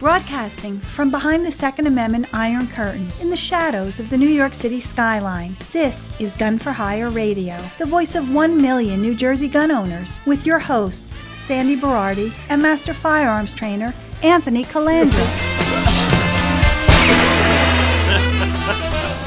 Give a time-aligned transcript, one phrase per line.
[0.00, 4.54] Broadcasting from behind the Second Amendment Iron Curtain in the shadows of the New York
[4.54, 9.48] City skyline, this is Gun for Hire Radio, the voice of one million New Jersey
[9.48, 11.12] gun owners, with your hosts,
[11.48, 13.92] Sandy Berardi and Master Firearms Trainer
[14.22, 15.10] Anthony Calandra.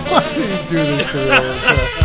[0.10, 1.18] Why do you do this to
[1.92, 1.98] me?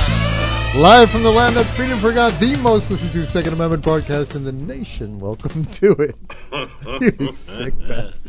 [0.76, 4.44] Live from the land that freedom forgot, the most listened to Second Amendment broadcast in
[4.44, 5.18] the nation.
[5.18, 6.14] Welcome to it.
[7.18, 8.20] you sick bastard.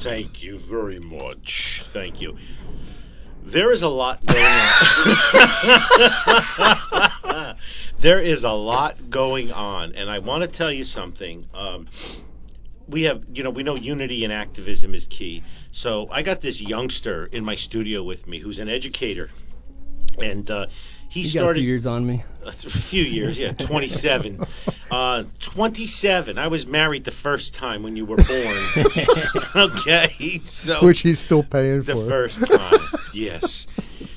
[0.02, 1.84] Thank you very much.
[1.92, 2.38] Thank you.
[3.44, 4.38] There is a lot going
[7.18, 7.58] on.
[8.00, 11.44] there is a lot going on, and I want to tell you something.
[11.52, 11.90] Um,
[12.88, 15.44] we have, you know, we know unity and activism is key.
[15.72, 19.28] So I got this youngster in my studio with me who's an educator,
[20.16, 20.66] and uh,
[21.12, 22.24] he You started got a few years on me.
[22.42, 22.52] a
[22.88, 24.44] few years, yeah, 27.
[24.90, 26.36] Uh, 27.
[26.36, 28.68] I was married the first time when you were born.
[29.56, 32.78] okay, so Which he's still paying for the first time,
[33.14, 33.66] yes.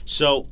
[0.03, 0.47] So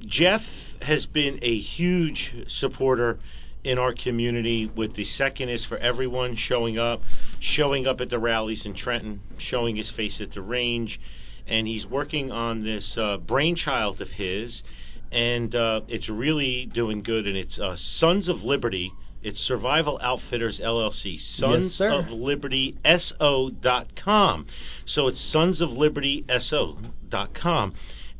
[0.00, 0.40] Jeff
[0.82, 3.20] has been a huge supporter
[3.62, 7.00] in our community with the second is for everyone showing up,
[7.38, 11.00] showing up at the rallies in Trenton, showing his face at the range,
[11.46, 14.64] and he's working on this uh, brainchild of his,
[15.12, 17.26] and uh, it's really doing good.
[17.26, 18.92] And it's uh, Sons of Liberty.
[19.22, 21.18] It's Survival Outfitters LLC.
[21.18, 21.90] Sons sir.
[21.90, 24.46] of Liberty SO dot com.
[24.86, 27.74] So it's Sons of Liberty SO dot com.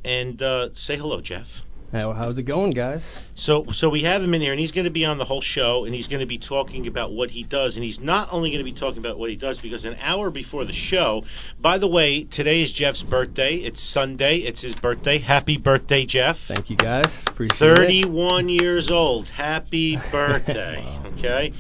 [0.05, 1.47] And uh, say hello, Jeff.
[1.91, 3.03] How, how's it going, guys?
[3.35, 5.41] So, so we have him in here, and he's going to be on the whole
[5.41, 8.51] show, and he's going to be talking about what he does, and he's not only
[8.51, 11.23] going to be talking about what he does because an hour before the show.
[11.59, 13.55] By the way, today is Jeff's birthday.
[13.55, 14.39] It's Sunday.
[14.39, 15.19] It's his birthday.
[15.19, 16.37] Happy birthday, Jeff!
[16.47, 17.23] Thank you, guys.
[17.27, 17.77] Appreciate it.
[17.77, 19.27] 31 years old.
[19.29, 20.85] Happy birthday.
[21.19, 21.53] Okay.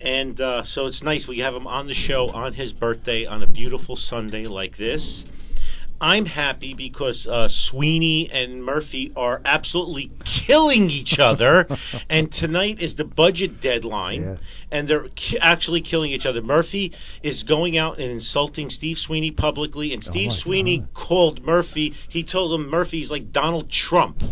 [0.00, 3.42] And uh, so it's nice we have him on the show on his birthday on
[3.42, 5.24] a beautiful Sunday like this.
[6.00, 10.10] I'm happy because uh, Sweeney and Murphy are absolutely
[10.46, 11.66] killing each other,
[12.10, 14.36] and tonight is the budget deadline, Yeah.
[14.70, 16.42] and they're ki- actually killing each other.
[16.42, 20.88] Murphy is going out and insulting Steve Sweeney publicly, and Steve my Sweeney God.
[20.94, 21.94] called Murphy.
[22.08, 24.22] He told him Murphy's like Donald Trump.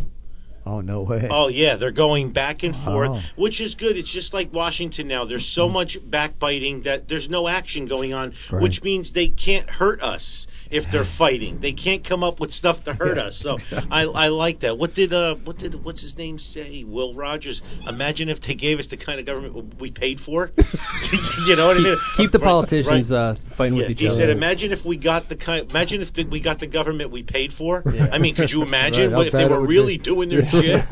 [0.65, 1.27] Oh, no way.
[1.29, 3.97] Oh yeah, they're going back and forth, which is good.
[3.97, 5.25] It's just like Washington now.
[5.25, 8.63] There's so much backbiting that there's no action going on, Right.
[8.63, 11.61] which means they can't hurt us if they're fighting.
[11.61, 13.39] They can't come up with stuff to hurt Yeah, us.
[13.43, 13.89] So exactly.
[13.91, 14.79] I I like that.
[14.79, 16.85] What did uh what did what's his name say?
[16.85, 17.63] Will Rogers.
[17.87, 20.51] Imagine if they gave us the kind of government we paid for.
[21.47, 21.99] you know what I mean?
[22.17, 23.37] Keep the politicians right.
[23.37, 24.17] uh, fighting Yeah, with each he other.
[24.17, 25.69] He said, "Imagine if we got the kind.
[25.71, 27.85] Imagine if the, we got the government we paid for.
[27.87, 30.05] I mean, could you imagine Right, what, if they were really be.
[30.05, 30.83] doing their shit?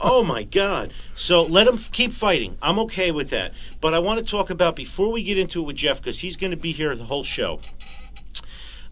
[0.00, 0.92] Oh my God!
[1.14, 2.56] So let them keep fighting.
[2.60, 3.52] I'm okay with that.
[3.80, 6.36] But I want to talk about before we get into it with Jeff because he's
[6.36, 7.60] going to be here the whole show.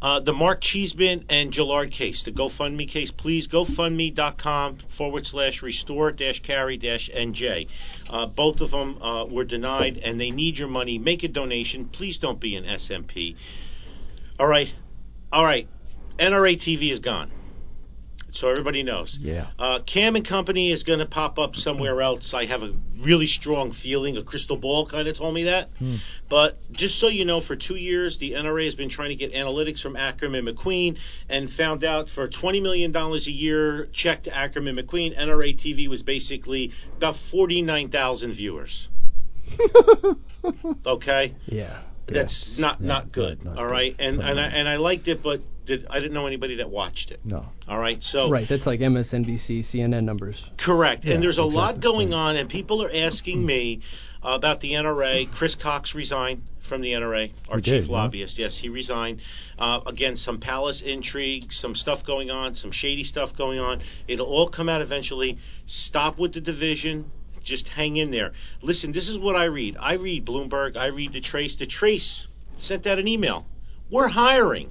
[0.03, 6.11] Uh, the Mark Cheeseman and Gillard case, the GoFundMe case, please GoFundMe.com forward slash restore
[6.11, 7.69] dash carry dash NJ.
[8.11, 10.99] Uh, both of them uh, were denied and they need your money.
[10.99, 11.89] Make a donation.
[11.89, 13.37] Please don't be an SMP.
[14.41, 14.75] All right.
[15.33, 15.69] All right.
[16.19, 17.31] NRA TV is gone.
[18.33, 19.17] So everybody knows.
[19.21, 19.49] Yeah.
[19.59, 22.33] Uh, Cam and Company is going to pop up somewhere else.
[22.35, 24.17] I have a really strong feeling.
[24.17, 25.69] A crystal ball kind of told me that.
[26.31, 29.35] But just so you know, for two years, the NRA has been trying to get
[29.35, 30.97] analytics from Ackerman McQueen
[31.29, 36.03] and found out for $20 million a year check to Ackerman McQueen, NRA TV was
[36.03, 38.89] basically about 49,000 viewers.
[40.87, 41.35] okay?
[41.47, 41.83] yeah.
[42.09, 43.45] That's not not good.
[43.45, 43.71] not all good.
[43.71, 46.71] right, and and I, and I liked it, but did, I didn't know anybody that
[46.71, 47.21] watched it.
[47.25, 47.47] No.
[47.69, 50.51] All right, so Right, that's like MSNBC, CNN numbers.
[50.59, 51.05] Correct.
[51.05, 53.83] Yeah, and there's a lot going on, and people are asking me
[54.23, 55.31] uh, about the NRA.
[55.33, 57.93] Chris Cox resigned from the NRA, our He chief did, huh?
[57.93, 58.39] lobbyist.
[58.39, 59.21] Yes, he resigned.
[59.59, 63.83] Uh, again, some palace intrigue, some stuff going on, some shady stuff going on.
[64.09, 65.39] It'll all come out eventually.
[65.67, 67.11] Stop with the division.
[67.45, 68.33] Just hang in there.
[68.63, 69.77] Listen, this is what I read.
[69.79, 70.77] I read Bloomberg.
[70.77, 71.57] I read the Trace.
[71.57, 72.27] The Trace
[72.57, 73.47] sent out an email.
[73.91, 74.71] We're hiring.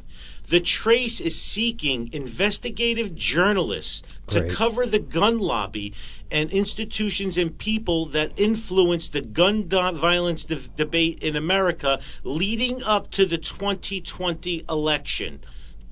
[0.51, 5.93] The Trace is seeking investigative journalists to cover the gun lobby
[6.29, 13.11] and institutions and people that influence the gun violence de- debate in America leading up
[13.11, 15.41] to the 2020 election.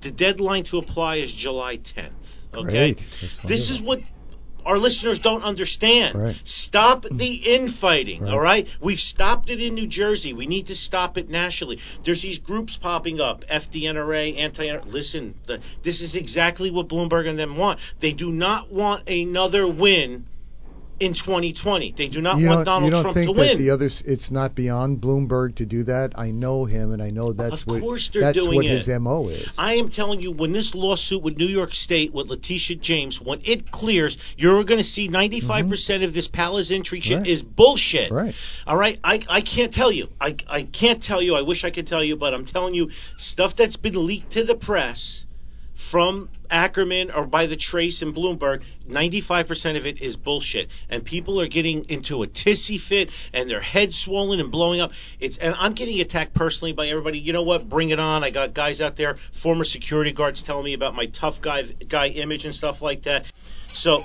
[0.02, 2.12] The deadline to apply is July 10th.
[2.52, 2.94] Okay?
[2.94, 3.00] Great.
[3.48, 4.00] This is what
[4.64, 6.18] our listeners don't understand.
[6.18, 6.36] Right.
[6.44, 8.32] Stop the infighting, Right.
[8.32, 8.68] all right?
[8.80, 10.32] We've stopped it in New Jersey.
[10.32, 11.78] We need to stop it nationally.
[12.04, 17.38] There's these groups popping up, FDNRA, anti Listen, the, this is exactly what Bloomberg and
[17.38, 17.80] them want.
[18.00, 20.26] They do not want another win
[21.00, 21.94] in 2020.
[21.96, 23.58] They do not you want Donald you don't Trump think to that win.
[23.58, 24.02] the others?
[24.06, 26.12] It's not beyond Bloomberg to do that.
[26.16, 27.82] I know him, and I know that's what
[28.14, 28.68] that's what it.
[28.70, 29.54] his mo is.
[29.58, 33.40] I am telling you, when this lawsuit with New York State, with Letitia James, when
[33.44, 37.22] it clears, you're going to see 95% of this palace intrigue shit Mm-hmm.
[37.22, 37.30] Right.
[37.32, 38.12] is bullshit.
[38.12, 38.34] Right.
[38.66, 38.98] All right?
[39.02, 40.08] I, I can't tell you.
[40.20, 41.34] I, I can't tell you.
[41.34, 44.44] I wish I could tell you, but I'm telling you, stuff that's been leaked to
[44.44, 45.24] the press
[45.90, 50.68] from Ackerman or by the Trace and Bloomberg, 95% of it is bullshit.
[50.88, 54.90] And people are getting into a tissy fit and their heads swollen and blowing up.
[55.20, 57.18] It's and I'm getting attacked personally by everybody.
[57.18, 57.68] You know what?
[57.68, 58.24] Bring it on.
[58.24, 62.08] I got guys out there, former security guards telling me about my tough guy guy
[62.08, 63.24] image and stuff like that.
[63.72, 64.04] So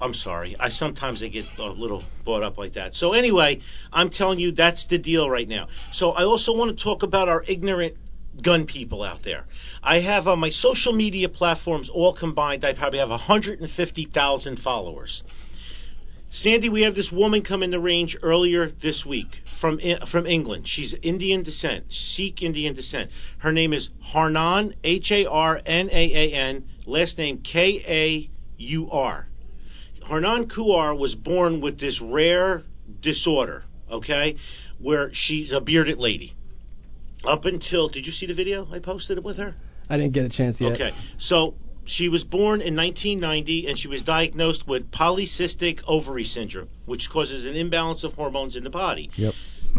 [0.00, 0.56] I'm sorry.
[0.58, 2.94] I sometimes I get a little brought up like that.
[2.94, 3.62] So anyway,
[3.92, 5.68] I'm telling you that's the deal right now.
[5.92, 7.96] So I also want to talk about our ignorant
[8.42, 9.44] gun people out there.
[9.82, 15.22] I have on my social media platforms all combined, I probably have 150,000 followers.
[16.28, 19.80] Sandy, we have this woman come in the range earlier this week from
[20.10, 20.66] from England.
[20.66, 23.10] She's Indian descent, Sikh Indian descent.
[23.38, 28.30] Her name is Harnan, H A R N A A N, last name K A
[28.58, 29.28] U R.
[30.02, 32.64] Harnan Kaur was born with this rare
[33.00, 34.36] disorder, okay,
[34.78, 36.35] where she's a bearded lady.
[37.24, 39.54] Up until, did you see the video I posted it with her?
[39.88, 40.72] I didn't get a chance yet.
[40.72, 41.54] Okay, so
[41.84, 47.44] she was born in 1990 and she was diagnosed with polycystic ovary syndrome, which causes
[47.44, 49.10] an imbalance of hormones in the body.
[49.16, 49.34] Yep.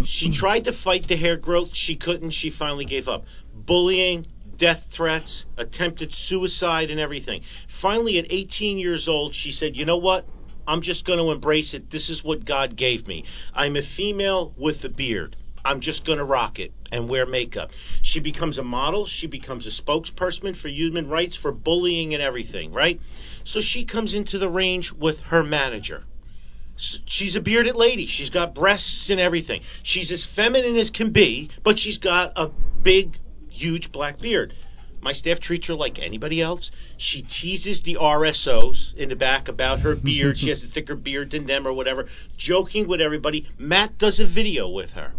[0.05, 1.69] She tried to fight the hair growth.
[1.73, 2.31] She couldn't.
[2.31, 3.25] She finally gave up.
[3.53, 4.25] Bullying,
[4.57, 7.41] death threats, attempted suicide, and everything.
[7.81, 10.25] Finally, at 18 years old, she said, You know what?
[10.67, 11.89] I'm just going to embrace it.
[11.89, 13.23] This is what God gave me.
[13.53, 15.35] I'm a female with a beard.
[15.67, 17.71] I'm just going to rock it and wear makeup.
[18.01, 19.05] She becomes a model.
[19.05, 23.01] She becomes a spokesperson for human rights, for bullying and everything, right?
[23.43, 26.05] So she comes into the range with her manager.
[26.77, 28.07] She's a bearded lady.
[28.07, 29.61] She's got breasts and everything.
[29.83, 32.49] She's as feminine as can be, but she's got a
[32.81, 33.17] big,
[33.49, 34.53] huge black beard.
[35.01, 36.71] My staff treats her like anybody else.
[36.97, 40.37] She teases the RSOs in the back about her beard.
[40.37, 43.49] she has a thicker beard than them or whatever, joking with everybody.
[43.57, 45.11] Matt does a video with her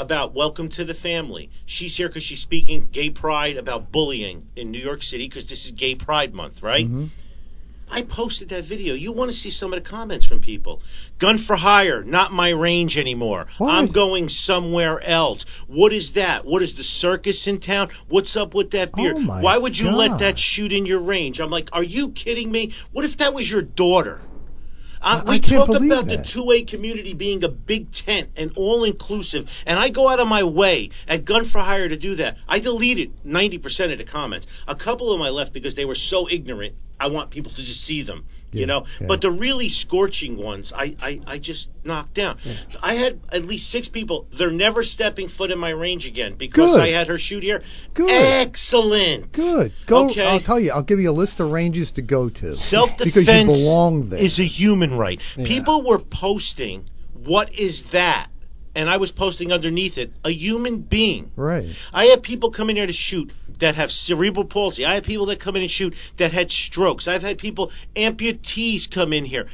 [0.00, 1.50] about welcome to the family.
[1.66, 5.66] She's here because she's speaking gay pride about bullying in New York City because this
[5.66, 6.86] is Gay Pride Month, right?
[6.86, 7.06] Mm-hmm.
[7.92, 8.94] I posted that video.
[8.94, 10.80] You want to see some of the comments from people.
[11.18, 13.46] Gun for hire, not my range anymore.
[13.58, 13.68] What?
[13.68, 15.44] I'm going somewhere else.
[15.66, 16.46] What is that?
[16.46, 17.90] What is the circus in town?
[18.08, 19.16] What's up with that beard?
[19.18, 21.40] Oh, Why would you let that shoot in your range?
[21.40, 22.72] I'm like, are you kidding me?
[22.92, 24.20] What if that was your daughter?
[25.02, 26.24] I we can't talk about that.
[26.24, 30.44] the two-way community being a big tent and all-inclusive, and I go out of my
[30.44, 32.36] way at Gun for Hire to do that.
[32.46, 34.46] I deleted 90% of the comments.
[34.66, 36.74] A couple of them I left because they were so ignorant.
[36.98, 38.86] I want people to just see them, Yeah, you know.
[39.00, 39.06] yeah.
[39.06, 42.38] But the really scorching ones, I, I, I just knocked down.
[42.80, 44.26] I had at least six people.
[44.36, 46.80] They're never stepping foot in my range again because Good.
[46.80, 47.62] I had her shoot here.
[47.94, 48.10] Good.
[48.10, 49.32] Excellent.
[49.32, 49.72] Good.
[49.86, 50.10] Go.
[50.10, 50.24] Okay.
[50.24, 50.72] I'll tell you.
[50.72, 52.56] I'll give you a list of ranges to go to.
[52.56, 54.18] Self defense belong there.
[54.18, 55.20] is a human right.
[55.36, 55.46] Yeah.
[55.46, 58.28] People were posting, "What is that?"
[58.74, 61.66] And I was posting underneath it, "A human being." right.
[61.92, 64.84] I have people come in here to shoot that have cerebral palsy.
[64.84, 67.08] I have people that come in and shoot that had strokes.
[67.08, 69.46] I've had people amputees come in here.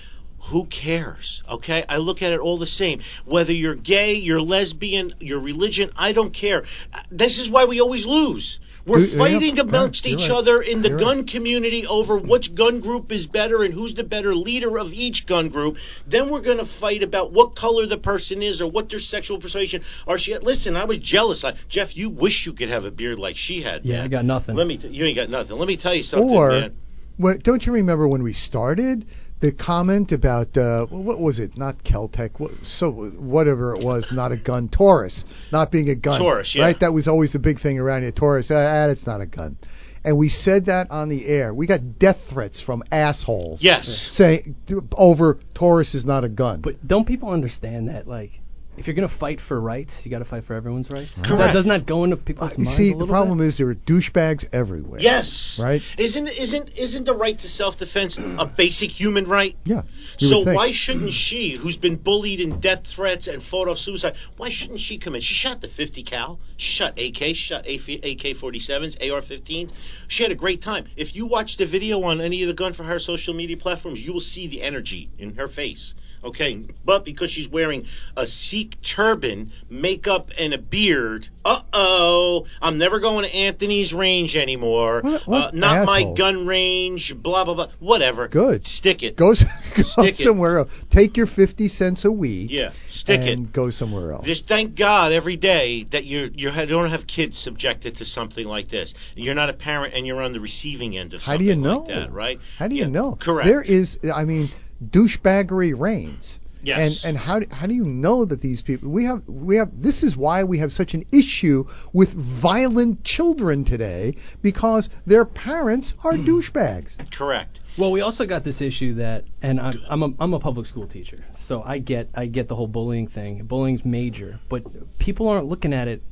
[0.50, 1.42] Who cares?
[1.50, 1.84] Okay?
[1.88, 3.00] I look at it all the same.
[3.24, 6.62] Whether you're gay, you're lesbian, your religion, I don't care.
[7.10, 8.60] This is why we always lose.
[8.86, 10.30] We're fighting amongst each right.
[10.30, 11.28] other in the You're gun right.
[11.28, 15.48] community over which gun group is better and who's the better leader of each gun
[15.48, 15.76] group.
[16.06, 19.40] Then we're going to fight about what color the person is or what their sexual
[19.40, 20.36] persuasion or she.
[20.38, 21.42] Listen, I was jealous.
[21.44, 23.84] I, Jeff, you wish you could have a beard like she had.
[23.84, 24.04] Yeah, man.
[24.04, 24.54] I got nothing.
[24.54, 24.78] Let me.
[24.78, 25.56] T- you ain't got nothing.
[25.58, 26.76] Let me tell you something, Or, man.
[27.16, 29.04] when, don't you remember when we started
[29.40, 31.56] the comment about uh, what was it?
[31.56, 32.38] Not Keltec.
[32.38, 34.68] What, so whatever it was, not a gun.
[34.68, 36.20] Taurus, not being a gun.
[36.20, 36.62] Taurus, yeah.
[36.62, 36.80] Right.
[36.80, 38.12] That was always the big thing around here.
[38.12, 38.50] Taurus.
[38.50, 39.56] Ah, it's not a gun.
[40.04, 41.52] And we said that on the air.
[41.52, 43.60] We got death threats from assholes.
[43.62, 44.06] Yes.
[44.10, 44.54] Saying
[44.92, 46.60] over Taurus is not a gun.
[46.60, 48.06] But don't people understand that?
[48.06, 48.30] Like,
[48.76, 51.16] if you're gonna fight for rights, you got to fight for everyone's rights.
[51.16, 51.38] Correct.
[51.38, 53.48] That, doesn't that go into people's uh, You minds see, a the problem bit?
[53.48, 55.00] is there are douchebags everywhere.
[55.00, 55.58] Yes.
[55.62, 55.80] Right?
[55.98, 59.56] Isn't isn't isn't the right to self defense a basic human right?
[59.64, 59.82] Yeah.
[60.18, 60.56] you So would think.
[60.56, 64.80] why shouldn't she, who's been bullied and death threats and thought of suicide, why shouldn't
[64.80, 65.20] she come in?
[65.20, 66.38] She shot the 50 cal.
[66.56, 67.16] She shot AK.
[67.16, 69.72] She shot AK 47s, AR 15s.
[70.08, 70.86] She had a great time.
[70.96, 74.00] If you watch the video on any of the Gun for Hire social media platforms,
[74.00, 75.94] you will see the energy in her face.
[76.24, 82.78] Okay, but because she's wearing a Sikh turban, makeup, and a beard, uh oh, I'm
[82.78, 85.00] never going to Anthony's range anymore.
[85.02, 87.68] What- what uh, not my gun range, blah, blah, blah.
[87.78, 88.28] Whatever.
[88.28, 88.66] Good.
[88.66, 89.16] Stick it.
[89.16, 89.34] Go,
[89.76, 90.24] go Stick it.
[90.24, 90.70] somewhere else.
[90.90, 93.52] Take your 50 cents a week Yeah, stick and it.
[93.52, 94.24] go somewhere else.
[94.26, 98.68] Just thank God every day that you're you don't have kids subjected to something like
[98.68, 98.94] this.
[99.14, 101.56] You're not a parent and you're on the receiving end of How something do you
[101.56, 101.78] know?
[101.80, 102.38] like that, right?
[102.58, 103.16] How do you Yeah, know?
[103.20, 103.46] Correct.
[103.46, 104.48] There is, I mean,
[104.82, 106.38] douchebaggery reigns.
[106.62, 107.04] Yes.
[107.04, 109.70] And and how do, how do you know that these people we have we have
[109.72, 112.08] this is why we have such an issue with
[112.42, 116.28] violent children today because their parents are mm-hmm.
[116.28, 116.96] douchebags.
[117.12, 117.60] Correct.
[117.78, 120.88] Well, we also got this issue that, and I'm I'm a, I'm a public school
[120.88, 123.44] teacher, so I get I get the whole bullying thing.
[123.44, 124.64] Bullying's major, but
[124.98, 126.02] people aren't looking at it.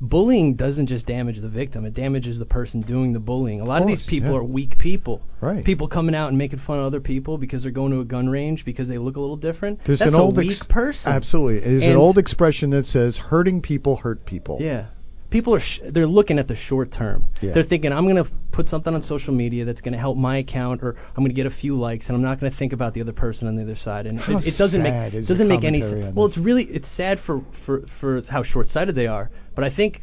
[0.00, 3.60] Bullying doesn't just damage the victim; it damages the person doing the bullying.
[3.60, 4.38] A lot of, these people yeah.
[4.38, 5.22] are weak people.
[5.40, 5.64] Right.
[5.64, 8.28] People coming out and making fun of other people because they're going to a gun
[8.28, 9.80] range because they look a little different.
[9.84, 11.12] There's That's an a old weak ex- person.
[11.12, 11.60] Absolutely.
[11.60, 14.58] There's an old expression that says hurting people hurt people.
[14.60, 14.86] Yeah.
[15.30, 17.26] People are sh- they're looking at the short term.
[17.42, 17.52] Yeah.
[17.52, 20.38] They're thinking I'm going to put something on social media that's going to help my
[20.38, 22.72] account or I'm going to get a few likes and I'm not going to think
[22.72, 25.28] about the other person on the other side and it, it doesn't sad make is
[25.28, 26.16] doesn't make any sense.
[26.16, 30.02] Well, it's really it's sad for for for how short-sighted they are, but I think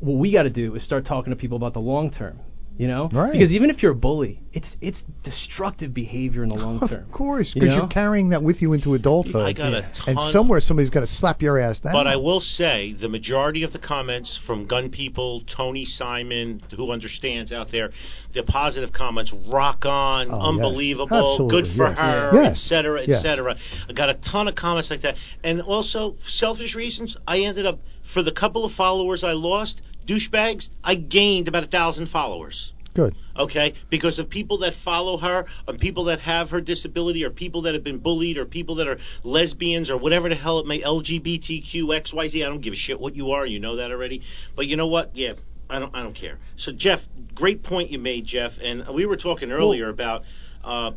[0.00, 2.40] what we got to do is start talking to people about the long term.
[2.76, 3.30] You know, Right.
[3.32, 7.04] because even if you're a bully, it's it's destructive behavior in the long term.
[7.04, 7.82] Of course, You because know?
[7.82, 9.36] you're carrying that with you into adulthood.
[9.46, 11.92] I got a and somewhere somebody's got to slap your ass down.
[11.92, 16.90] But I will say the majority of the comments from gun people, Tony Simon, who
[16.90, 17.90] understands out there,
[18.32, 20.44] the positive comments, rock on, Oh, yes.
[20.44, 21.98] unbelievable, good for yes.
[22.00, 22.50] her, Yes.
[22.50, 23.22] et cetera, et Yes.
[23.22, 23.56] cetera.
[23.88, 25.14] I got a ton of comments like that.
[25.44, 27.78] And also, selfish reasons, I ended up,
[28.12, 32.72] for the couple of followers I lost, douchebags, I gained about a thousand followers.
[32.94, 33.16] Good.
[33.36, 33.74] okay?
[33.90, 37.74] Because of people that follow her, or people that have her disability, or people that
[37.74, 41.72] have been bullied, or people that are lesbians, or whatever the hell it may, LGBTQ,
[41.74, 42.44] XYZ.
[42.44, 43.44] I don't give a shit what you are.
[43.44, 44.22] You know that already.
[44.54, 45.16] But you know what?
[45.16, 45.32] Yeah,
[45.68, 45.94] I don't.
[45.94, 46.38] I don't care.
[46.56, 47.00] So Jeff,
[47.34, 48.52] great point you made, Jeff.
[48.62, 50.22] And we were talking earlier about.
[50.62, 50.92] Uh,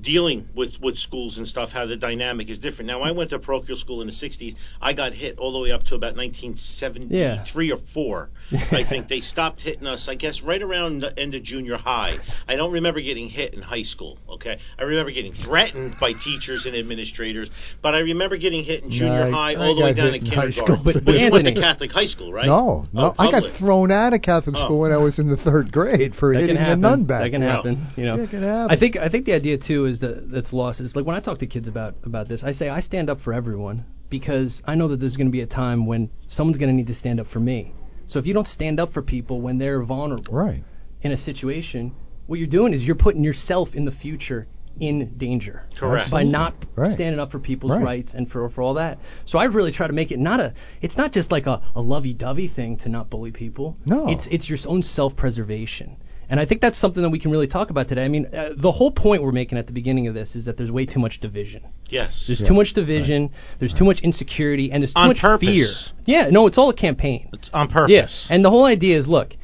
[0.00, 2.86] dealing with, with schools and stuff, how the dynamic is different.
[2.86, 4.54] Now, I went to parochial school in the 60s.
[4.80, 8.30] I got hit all the way up to about 1973 or 4.
[8.52, 12.16] I think they stopped hitting us, I guess, right around the end of junior high.
[12.48, 14.58] I don't remember getting hit in high school, okay?
[14.78, 17.50] I remember getting threatened by teachers and administrators,
[17.82, 20.20] but I remember getting hit in junior No, high I all the way down hit
[20.20, 20.52] to in high kindergarten.
[20.52, 20.80] school.
[20.84, 22.46] But- but you went to Catholic high school, right?
[22.46, 24.64] No, no, Oh, I got thrown out of Catholic Oh.
[24.64, 27.22] school when I was in the third grade for that hitting can a nun back.
[27.22, 27.50] That can there.
[27.50, 27.86] happen.
[27.96, 28.70] You know, Yeah, it can happen.
[28.70, 31.20] I think I think the idea too is that that's lost is like when I
[31.20, 34.74] talk to kids about about this, I say I stand up for everyone because I
[34.74, 37.20] know that there's going to be a time when someone's going to need to stand
[37.20, 37.72] up for me.
[38.06, 40.64] So if you don't stand up for people when they're vulnerable Right.
[41.02, 41.92] in a situation,
[42.26, 44.48] what you're doing is you're putting yourself in the future
[44.80, 46.10] in danger Correct.
[46.10, 46.92] by not Right.
[46.92, 47.82] standing up for people's Right.
[47.84, 48.98] rights and for for all that.
[49.26, 51.80] So I really try to make it not a it's not just like a, a
[51.80, 53.76] lovey-dovey thing to not bully people.
[53.84, 54.08] No.
[54.08, 55.96] It's it's your own self-preservation.
[56.30, 58.04] And I think that's something that we can really talk about today.
[58.04, 60.56] I mean, uh, the whole point we're making at the beginning of this is that
[60.56, 61.62] there's way too much division.
[61.88, 62.24] Yes.
[62.28, 62.46] There's Yeah.
[62.48, 65.48] too much division, there's too much insecurity, and there's too On much purpose.
[65.48, 65.66] fear.
[66.06, 67.28] Yeah, no, it's all a campaign.
[67.32, 67.90] It's on purpose.
[67.90, 68.26] Yes.
[68.30, 69.36] And the whole idea is look,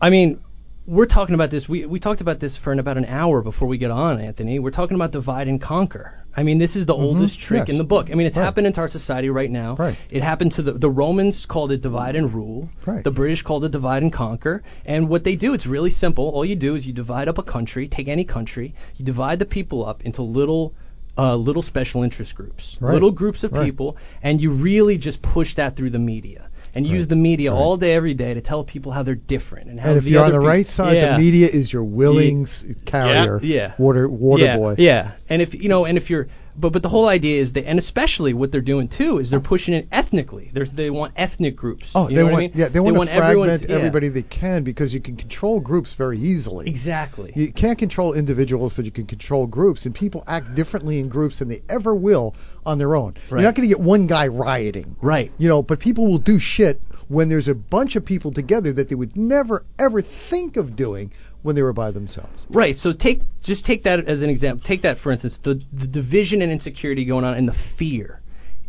[0.00, 0.38] I mean,
[0.86, 1.68] we're talking about this.
[1.68, 4.58] We, we talked about this for an, about an hour before we get on, Anthony.
[4.58, 6.14] We're talking about divide and conquer.
[6.36, 7.66] I mean, this is the oldest trick Mm-hmm.
[7.68, 7.72] yes.
[7.74, 8.08] in the book.
[8.10, 8.42] I mean, it's Right.
[8.44, 9.76] happened into our society right now.
[9.76, 9.96] Right.
[10.10, 12.70] It happened to the the Romans called it divide and rule.
[12.86, 13.04] Right.
[13.04, 14.62] The British called it divide and conquer.
[14.86, 16.28] And what they do, it's really simple.
[16.30, 17.86] All you do is you divide up a country.
[17.86, 18.74] Take any country.
[18.96, 20.74] You divide the people up into little.
[21.18, 22.94] Uh, little special interest groups, Right.
[22.94, 23.66] little groups of Right.
[23.66, 27.76] people, and you really just push that through the media and use the media all
[27.76, 30.32] day, every day to tell people how they're different and how And if you're on
[30.32, 31.12] the right side, yeah.
[31.12, 33.74] the media is your willing s carrier, Yeah.
[33.78, 34.74] water water yeah, boy.
[34.78, 37.66] Yeah, and if you know, and if you're, but but the whole idea is that,
[37.66, 40.50] and especially what they're doing too is they're pushing it ethnically.
[40.52, 41.90] There's they want ethnic groups.
[41.94, 42.52] Oh, you they know want what I mean?
[42.54, 43.76] yeah, they want, to fragment yeah.
[43.76, 46.68] everybody they can because you can control groups very easily.
[46.68, 47.32] Exactly.
[47.34, 51.38] You can't control individuals, but you can control groups, and people act differently in groups
[51.38, 53.14] than they ever will on their own.
[53.30, 53.40] Right.
[53.40, 55.32] You're not going to get one guy rioting, right.
[55.38, 58.88] you know, but people will do shit when there's a bunch of people together that
[58.88, 61.12] they would never ever think of doing
[61.42, 62.46] when they were by themselves.
[62.50, 62.74] Right.
[62.74, 64.64] So take just take that as an example.
[64.66, 68.20] Take that for instance, the the division and insecurity going on and the fear.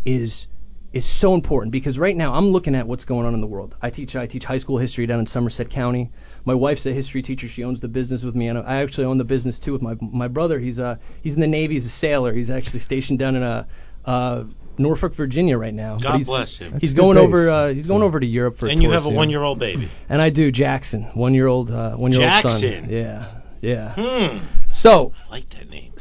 [0.05, 0.47] is
[0.93, 3.75] is so important because right now I'm looking at what's going on in the world.
[3.81, 6.11] I teach I teach high school history down in Somerset County.
[6.45, 7.47] My wife's a history teacher.
[7.47, 9.95] She owns the business with me, and I actually own the business too with my
[10.01, 10.59] my brother.
[10.59, 11.75] He's uh he's in the Navy.
[11.75, 12.33] He's a sailor.
[12.33, 13.67] He's actually stationed down in a
[14.05, 14.43] uh,
[14.77, 15.97] Norfolk, Virginia right now.
[15.97, 16.79] God he's, bless him.
[16.79, 17.27] He's a going base.
[17.27, 17.49] over.
[17.49, 18.67] Uh, he's going over to Europe for.
[18.67, 19.15] and a you tour have a soon.
[19.15, 19.89] one-year-old baby.
[20.09, 20.51] And I do.
[20.51, 21.69] Jackson, one year old.
[21.71, 22.61] Uh, one year old son.
[22.61, 22.89] Jackson.
[22.89, 23.93] Yeah, yeah.
[23.95, 24.45] Hmm.
[24.69, 25.52] So I like that name.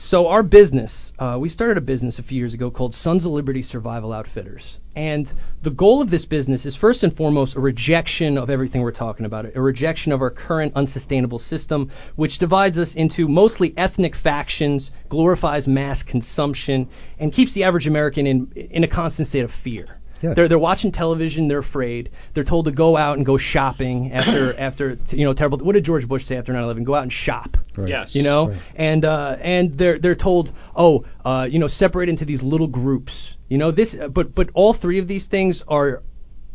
[0.02, 3.30] So our business, uh, we started a business a few years ago called Sons of
[3.30, 5.32] Liberty Survival Outfitters, and
[5.62, 9.26] the goal of this business is first and foremost a rejection of everything we're talking
[9.26, 14.90] about, a rejection of our current unsustainable system, which divides us into mostly ethnic factions,
[15.08, 16.88] glorifies mass consumption,
[17.20, 20.01] and keeps the average American in in a constant state of fear.
[20.22, 20.36] Yes.
[20.36, 21.48] They're they're watching television.
[21.48, 22.10] They're afraid.
[22.34, 25.58] They're told to go out and go shopping after after t- you know terrible.
[25.58, 26.84] What did George Bush say after 9/11?
[26.84, 27.56] Go out and shop.
[27.76, 27.88] Right.
[27.88, 28.14] Yes.
[28.14, 28.60] You know, Right.
[28.76, 33.36] and uh, and they're they're told, oh, uh, you know, separate into these little groups.
[33.48, 36.02] You know, this, uh, but but all three of these things are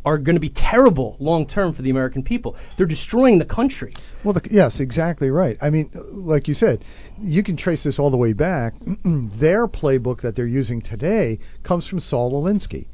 [0.05, 2.55] are going to be terrible long term for the American people.
[2.77, 3.93] They're destroying the country.
[4.23, 5.57] Well, the, yes, exactly right.
[5.61, 6.85] I mean, like you said,
[7.19, 8.73] you can trace this all the way back.
[9.03, 12.87] Their playbook that they're using today comes from Saul Alinsky.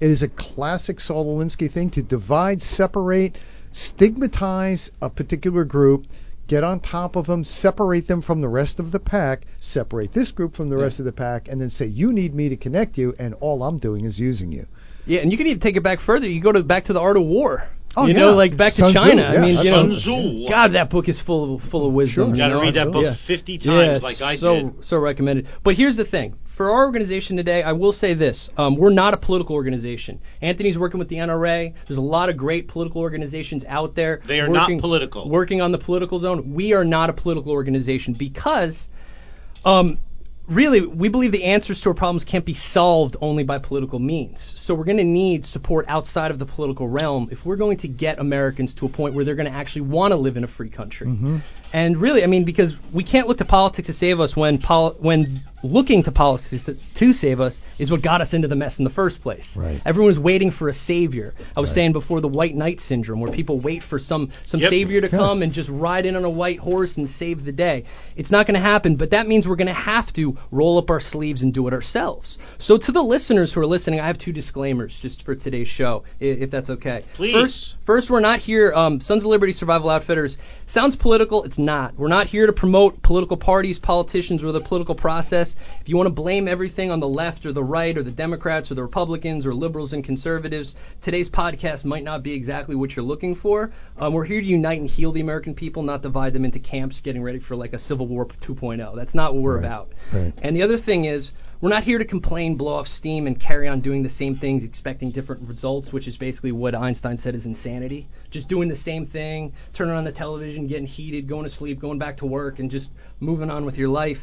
[0.00, 3.36] It is a classic Saul Alinsky thing to divide, separate,
[3.72, 6.06] stigmatize a particular group,
[6.46, 10.30] get on top of them, separate them from the rest of the pack, separate this
[10.30, 12.96] group from the rest of the pack, and then say, you need me to connect
[12.96, 14.66] you, and all I'm doing is using you.
[15.06, 16.28] Yeah, and you can even take it back further.
[16.28, 17.64] You go to back to the art of war.
[17.96, 18.20] Oh, you yeah.
[18.20, 19.22] know, like back to Sun Tzu, China.
[19.22, 20.48] yeah, I mean, you know, Sun Tzu.
[20.48, 22.26] God, that book is full of full of wisdom.
[22.26, 22.34] Sure.
[22.34, 23.16] you Gotta read that book Yeah.
[23.26, 24.84] 50 times Yeah, like I so, did.
[24.84, 25.48] So recommended.
[25.64, 26.34] But here's the thing.
[26.58, 28.50] For our organization today, I will say this.
[28.56, 30.20] Um, we're not a political organization.
[30.42, 31.72] Anthony's working with the NRA.
[31.86, 34.20] There's a lot of great political organizations out there.
[34.26, 35.30] They are not working- political.
[35.30, 36.54] Working on the political zone.
[36.54, 38.88] We are not a political organization because
[39.64, 39.98] um,
[40.48, 44.52] really, we believe the answers to our problems can't be solved only by political means.
[44.56, 47.88] So we're going to need support outside of the political realm if we're going to
[47.88, 50.48] get Americans to a point where they're going to actually want to live in a
[50.48, 51.06] free country.
[51.72, 54.96] And really, I mean, because we can't look to politics to save us when pol-
[54.98, 58.78] when looking to politics to, to save us is what got us into the mess
[58.78, 59.56] in the first place.
[59.56, 59.82] Right.
[59.84, 61.34] Everyone was waiting for a savior.
[61.56, 64.70] I was saying before the white knight syndrome, where people wait for some some Yep.
[64.70, 65.18] savior to Yes.
[65.18, 67.84] come and just ride in on a white horse and save the day.
[68.16, 70.90] It's not going to happen, but that means we're going to have to roll up
[70.90, 72.38] our sleeves and do it ourselves.
[72.58, 76.04] So, to the listeners who are listening, I have two disclaimers just for today's show,
[76.20, 77.02] i- if that's okay.
[77.16, 77.34] Please.
[77.34, 78.72] First, first we're not here.
[78.72, 81.42] Um, Sons of Liberty Survival Outfitters sounds political.
[81.44, 81.98] It's not.
[81.98, 85.56] We're not here to promote political parties, politicians, or the political process.
[85.80, 88.70] If you want to blame everything on the left or the right or the Democrats
[88.70, 93.04] or the Republicans or liberals and conservatives, today's podcast might not be exactly what you're
[93.04, 93.72] looking for.
[93.98, 97.00] Um, we're here to unite and heal the American people, not divide them into camps,
[97.00, 98.94] getting ready for like a Civil War 2.0.
[98.96, 99.88] That's not what we're Right, about.
[100.12, 100.32] right.
[100.42, 103.66] And the other thing is, we're not here to complain, blow off steam, and carry
[103.66, 107.46] on doing the same things, expecting different results, which is basically what Einstein said is
[107.46, 108.08] insanity.
[108.30, 111.98] Just doing the same thing, turning on the television, getting heated, going to sleep, going
[111.98, 114.18] back to work, and just moving on with your life.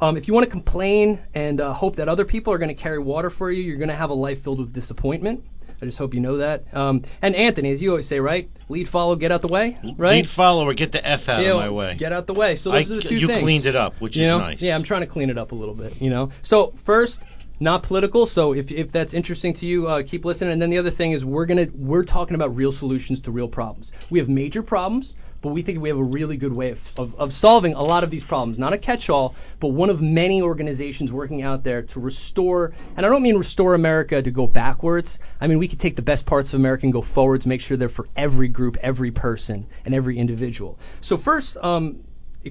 [0.00, 2.82] Um, if you want to complain and uh, hope that other people are going to
[2.82, 5.44] carry water for you, you're going to have a life filled with disappointment.
[5.80, 6.64] I just hope you know that.
[6.72, 8.50] Um, and Anthony, as you always say, right?
[8.68, 10.24] Lead, follow, get out the way, right?
[10.24, 11.96] Lead follower, get the F out You of my way.
[11.98, 12.56] Get out the way.
[12.56, 13.42] So I- those are the two you things.
[13.42, 14.38] cleaned it up, which You is know?
[14.38, 14.60] nice.
[14.60, 15.94] Yeah, I'm trying to clean it up a little bit.
[16.00, 16.30] You know.
[16.42, 17.24] So first,
[17.60, 18.26] not political.
[18.26, 20.52] So if if that's interesting to you, uh, keep listening.
[20.52, 23.48] And then the other thing is we're gonna we're talking about real solutions to real
[23.48, 23.90] problems.
[24.10, 25.14] We have major problems.
[25.40, 28.02] But we think we have a really good way of, of, of solving a lot
[28.02, 28.58] of these problems.
[28.58, 33.06] Not a catch all, but one of many organizations working out there to restore, and
[33.06, 35.18] I don't mean restore America to go backwards.
[35.40, 37.76] I mean, we could take the best parts of America and go forwards, make sure
[37.76, 40.78] they're for every group, every person, and every individual.
[41.02, 42.00] So, first, um,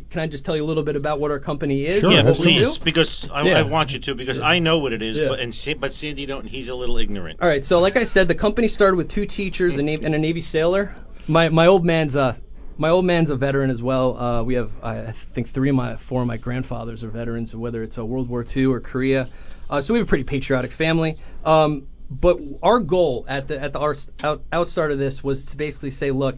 [0.10, 2.02] can I just tell you a little bit about what our company is?
[2.02, 2.60] Sure, yeah, what we absolutely.
[2.60, 2.66] do?
[2.70, 3.60] please, because I, Yeah.
[3.60, 5.30] I want you to, because I know what it is, Yeah.
[5.30, 6.46] but and Sa- but Sandy don't.
[6.46, 7.40] He's a little ignorant.
[7.42, 10.20] All right, so like I said, the company started with two teachers and, and a
[10.20, 10.96] Navy sailor.
[11.28, 12.38] My my old man's uh
[12.78, 14.18] my old man's a veteran as well.
[14.18, 17.84] Uh, we have I think three of my four of my grandfathers are veterans, whether
[17.84, 19.30] it's uh, World War II or Korea.
[19.70, 21.18] Uh, so we have a pretty patriotic family.
[21.44, 23.80] Um, but our goal at the at the
[24.24, 26.36] out, outstart of this was to basically say, look,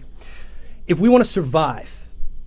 [0.87, 1.87] if we want to survive,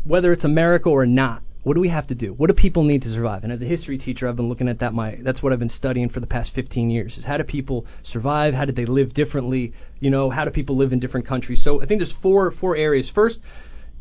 [0.05, 2.33] whether it's America or not, what do we have to do?
[2.33, 3.45] What do people need to survive?
[3.45, 4.93] And as a history teacher, I've been looking at that.
[4.93, 7.19] My that's what I've been studying for the past 15 years.
[7.19, 8.55] Is how do people survive?
[8.55, 9.73] How did they live differently?
[10.01, 11.63] You know, how do people live in different countries?
[11.63, 13.09] So I think there's four four areas.
[13.09, 13.39] First,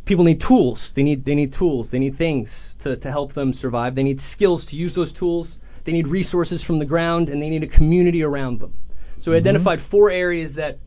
[0.06, 0.92] people need tools.
[0.96, 1.92] They need they need tools.
[1.92, 3.96] They need things to, to help them survive.
[3.96, 5.58] They need skills to use those tools.
[5.84, 8.74] They need resources from the ground, and they need a community around them.
[9.18, 9.48] So we mm-hmm.
[9.48, 10.78] identified four areas that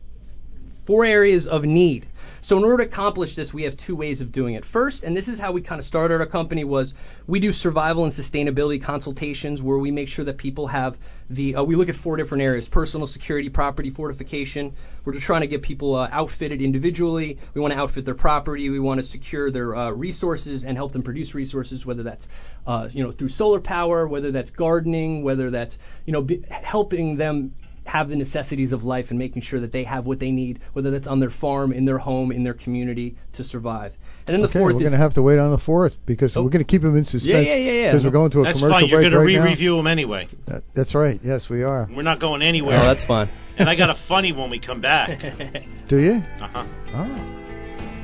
[0.85, 2.07] four areas of need.
[2.45, 4.65] So in order to accomplish this, we have two ways of doing it.
[4.65, 6.93] First, and this is how we kind of started our company, was
[7.25, 10.95] we do survival and sustainability consultations where we make sure that people have
[11.27, 11.55] the.
[11.55, 14.73] Uh, we look at four different areas: personal security, property fortification.
[15.03, 17.39] We're just trying to get people uh, outfitted individually.
[17.55, 18.69] We want to outfit their property.
[18.69, 22.27] We want to secure their uh, resources and help them produce resources, whether that's
[22.67, 27.55] uh, you know through solar power, whether that's gardening, whether that's you know helping them
[27.85, 30.91] have the necessities of life and making sure that they have what they need, whether
[30.91, 33.93] that's on their farm, in their home, in their community, to survive.
[34.27, 35.93] And then the okay, fourth we're is going to have to wait on the fourth
[36.05, 36.43] because Oh.
[36.43, 37.47] we're going to keep them in suspense.
[37.47, 37.91] Yeah, yeah, yeah, yeah.
[37.91, 38.89] Because we're going to a That's commercial fine.
[38.89, 40.27] You're break going to right re-review them anyway.
[40.47, 41.19] That- that's right.
[41.23, 41.87] Yes, we are.
[41.95, 42.79] We're not going anywhere.
[42.79, 43.29] Oh, that's fine.
[43.57, 45.19] and I got a funny when we come back.
[45.87, 46.13] Do you?
[46.41, 46.65] Uh huh.
[46.95, 47.41] Oh.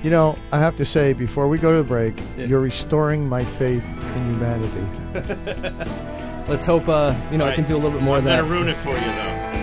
[0.04, 2.46] You know, I have to say before we go to the break, Yeah.
[2.46, 4.86] you're restoring my faith in humanity.
[6.50, 8.50] Let's hope uh, you know I can do a little bit more than I'm of
[8.50, 8.54] that.
[8.54, 9.61] going to ruin it for you though.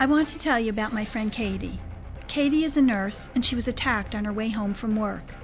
[0.00, 1.78] I want to tell you about my friend Katie.
[2.26, 5.34] Katie is a nurse, and she was attacked on her way home from work.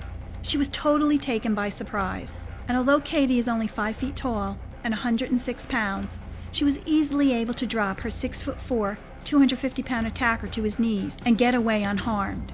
[0.40, 2.30] She was totally taken by surprise,
[2.66, 6.16] and although Katie is only five feet tall and 106 pounds,
[6.52, 8.96] she was easily able to drop her six foot four,
[9.26, 12.50] 250 pound attacker to his knees and get away unharmed.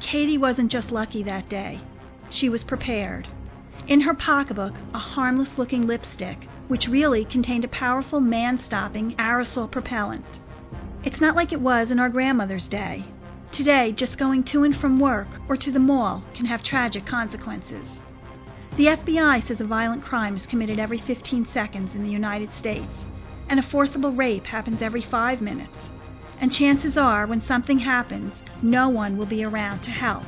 [0.00, 1.80] Katie wasn't just lucky that day;
[2.30, 3.28] she was prepared.
[3.88, 6.38] In her pocketbook, a harmless looking lipstick,
[6.68, 10.24] which really contained a powerful man stopping aerosol propellant.
[11.02, 13.04] It's not like it was in our grandmother's day.
[13.52, 17.88] Today, just going to and from work or to the mall can have tragic consequences.
[18.76, 22.94] The FBI says a violent crime is committed every 15 seconds in the United States,
[23.48, 25.76] and a forcible rape happens every five minutes.
[26.40, 30.24] And chances are, when something happens, no one will be around to help.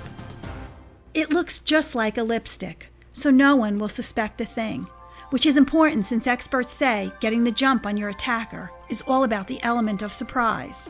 [1.14, 4.86] It looks just like a lipstick, so no one will suspect a thing,
[5.28, 9.46] which is important since experts say getting the jump on your attacker is all about
[9.46, 10.88] the element of surprise.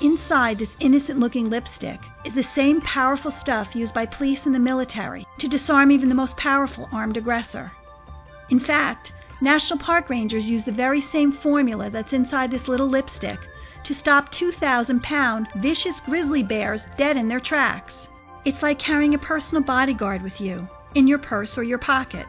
[0.00, 4.60] Inside this innocent looking lipstick is the same powerful stuff used by police and the
[4.60, 7.72] military to disarm even the most powerful armed aggressor.
[8.48, 13.40] In fact, National Park Rangers use the very same formula that's inside this little lipstick
[13.82, 18.06] to stop 2,000 pound vicious grizzly bears dead in their tracks.
[18.44, 22.26] It's like carrying a personal bodyguard with you, in your purse or your pocket.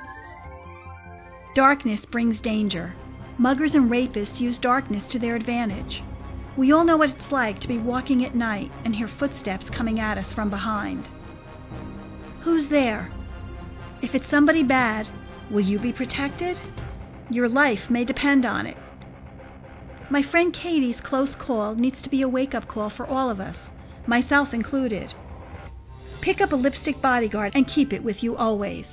[1.56, 2.94] Darkness brings danger.
[3.40, 6.04] Muggers and rapists use darkness to their advantage.
[6.56, 10.00] We all know what it's like to be walking at night and hear footsteps coming
[10.00, 11.08] at us from behind.
[12.42, 13.10] Who's there?
[14.04, 15.08] If it's somebody bad,
[15.50, 16.60] will you be protected?
[17.32, 18.78] Your life may depend on it.
[20.12, 23.40] My friend Katie's close call needs to be a wake up call for all of
[23.40, 23.58] us,
[24.06, 25.16] myself included.
[26.24, 28.86] Pick up a lipstick bodyguard and keep it with you always.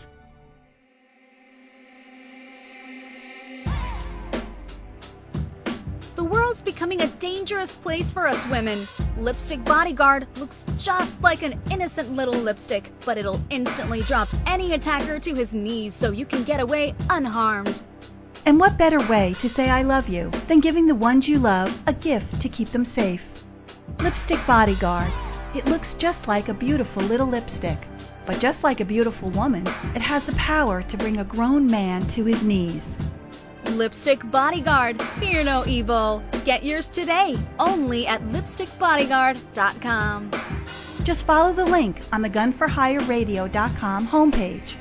[6.16, 8.88] The world's becoming a dangerous place for us women.
[9.16, 15.20] Lipstick Bodyguard looks just like an innocent little lipstick, but it'll instantly drop any attacker
[15.20, 17.84] to his knees so you can get away unharmed.
[18.44, 21.70] And what better way to say I love you than giving the ones you love
[21.86, 23.22] a gift to keep them safe?
[24.00, 25.29] Lipstick Bodyguard.
[25.52, 27.76] It looks just like a beautiful little lipstick.
[28.24, 32.06] But just like a beautiful woman, it has the power to bring a grown man
[32.14, 32.96] to his knees.
[33.64, 36.22] Lipstick Bodyguard, fear no evil.
[36.44, 40.30] Get yours today, only at lipstickbodyguard.com.
[41.02, 44.76] Just follow the link on the gunforhireradio.com homepage.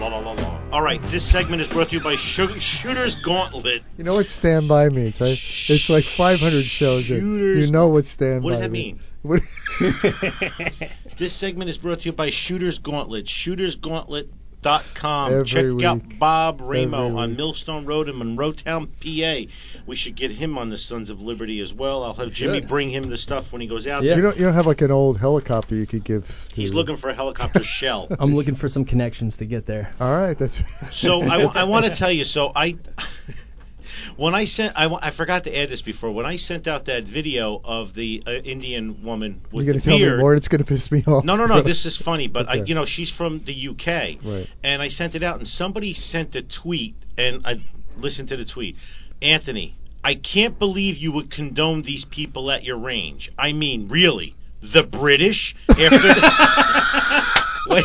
[0.00, 0.57] La, la, la, la.
[0.70, 3.82] All right, this segment is brought to you by Shooter's Gauntlet.
[3.96, 5.38] You know what stand by means, right?
[5.66, 7.04] It's like 500 shows.
[7.06, 9.00] Shooters- You know what stand What by does that mean?
[9.22, 9.40] What-
[11.18, 13.28] This segment is brought to you by Shooter's Gauntlet.
[13.28, 14.28] Shooter's Gauntlet.
[14.62, 15.32] ShootersGauntlet.com.
[15.32, 16.18] Every Check out.
[16.18, 17.36] Bob Ramo Every on week.
[17.38, 19.50] Millstone Road in Monroeton, PA.
[19.86, 22.02] We should get him on the Sons of Liberty as well.
[22.04, 22.68] I'll have Jimmy should.
[22.68, 24.16] bring him the stuff when he goes out Yeah.
[24.16, 26.24] you don't you don't have like an old helicopter you could give.
[26.24, 28.08] To He's looking for a helicopter shell.
[28.18, 29.92] I'm looking for some connections to get there.
[30.00, 30.58] All right, that's.
[30.92, 32.24] So I, want to tell you.
[32.24, 32.76] So I,
[34.16, 36.12] when I sent, I, I forgot to add this before.
[36.12, 39.90] When I sent out that video of the uh, Indian woman with You're the gonna
[39.90, 40.34] tell beard, me more.
[40.34, 41.24] It's gonna piss me off.
[41.24, 41.62] No, no, no.
[41.68, 44.46] This is funny, but I, you know, she's from the UK, Right.
[44.64, 47.56] and I sent it out, and somebody sent a tweet, and I
[47.96, 48.76] listened to the tweet.
[49.20, 53.30] Anthony, I can't believe you would condone these people at your range.
[53.38, 57.22] I mean, really, the British after the.
[57.70, 57.84] Wait.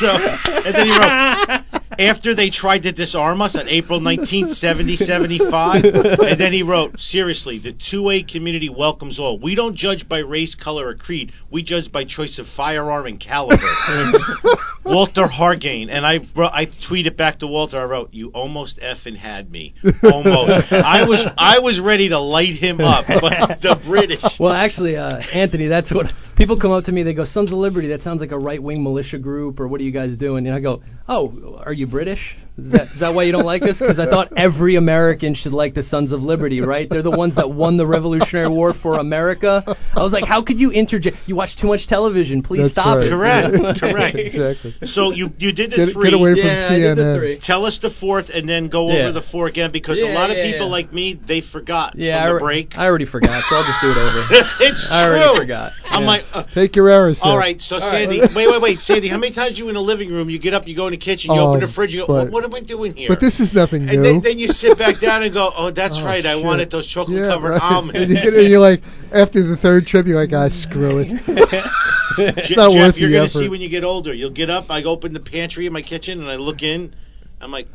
[0.00, 4.96] So, and then he wrote, after they tried to disarm us on April 19th, 70,
[4.96, 5.84] 75.
[5.84, 9.38] And then he wrote, seriously, the 2A community welcomes all.
[9.38, 11.32] We don't judge by race, color, or creed.
[11.50, 13.62] We judge by choice of firearm and caliber.
[14.84, 15.88] Walter Hargain.
[15.90, 19.74] And I, wrote- I tweeted back to Walter, I wrote, you almost effing had me.
[20.02, 20.72] Almost.
[20.72, 24.22] I was, I was ready to light him up, but the British.
[24.38, 27.02] Well, actually, uh, Anthony, that's what people come up to me.
[27.02, 29.84] They go, "Sons of Liberty." That sounds like a right-wing militia group, or what are
[29.84, 30.46] you guys doing?
[30.46, 32.36] And I go, "Oh, are you British?
[32.58, 33.78] Is that is that why you don't like us?
[33.80, 36.86] Because I thought every American should like the Sons of Liberty, right?
[36.88, 39.64] They're the ones that won the Revolutionary War for America."
[39.94, 41.16] I was like, "How could you interject?
[41.24, 42.42] You watch too much television.
[42.42, 43.06] Please That's stop right.
[43.06, 44.16] it." Correct, correct.
[44.18, 44.74] exactly.
[44.84, 46.10] So you, you did the Get, three.
[46.10, 47.16] get away from Yeah, I did the CNN.
[47.18, 47.38] three.
[47.40, 49.04] Tell us the fourth, and then go Yeah.
[49.04, 50.72] over the four again because a Yeah, lot of people yeah.
[50.76, 52.76] like me they forgot Yeah, I, from the re- break.
[52.76, 54.20] I already forgot, so I'll just do it over.
[54.60, 55.40] it's I already true.
[55.40, 55.72] forgot.
[55.86, 57.18] I'm like, uh, Take your errors.
[57.22, 57.58] All right.
[57.62, 58.30] So All Sandy, right.
[58.34, 59.08] wait, wait, wait, Sandy.
[59.08, 60.28] How many times you in the living room?
[60.28, 62.06] You get up, you go in the kitchen, you Oh, open the fridge, you go,
[62.06, 63.08] but- what, what am I doing here?
[63.08, 63.92] But this is nothing new.
[63.92, 66.24] and then, then you sit back down and go, oh, that's Oh, right.
[66.24, 67.62] I wanted those chocolate yeah, covered right.
[67.62, 68.00] almonds.
[68.00, 68.80] And you get, and you're like,
[69.12, 71.08] after the third trip, you're like, ah, screw it.
[72.46, 73.38] Je- not Jeff, worth you're the gonna effort.
[73.38, 74.12] see when you get older.
[74.12, 74.70] You'll get up.
[74.70, 76.94] I open the pantry in my kitchen and I look in.
[77.40, 77.66] I'm like,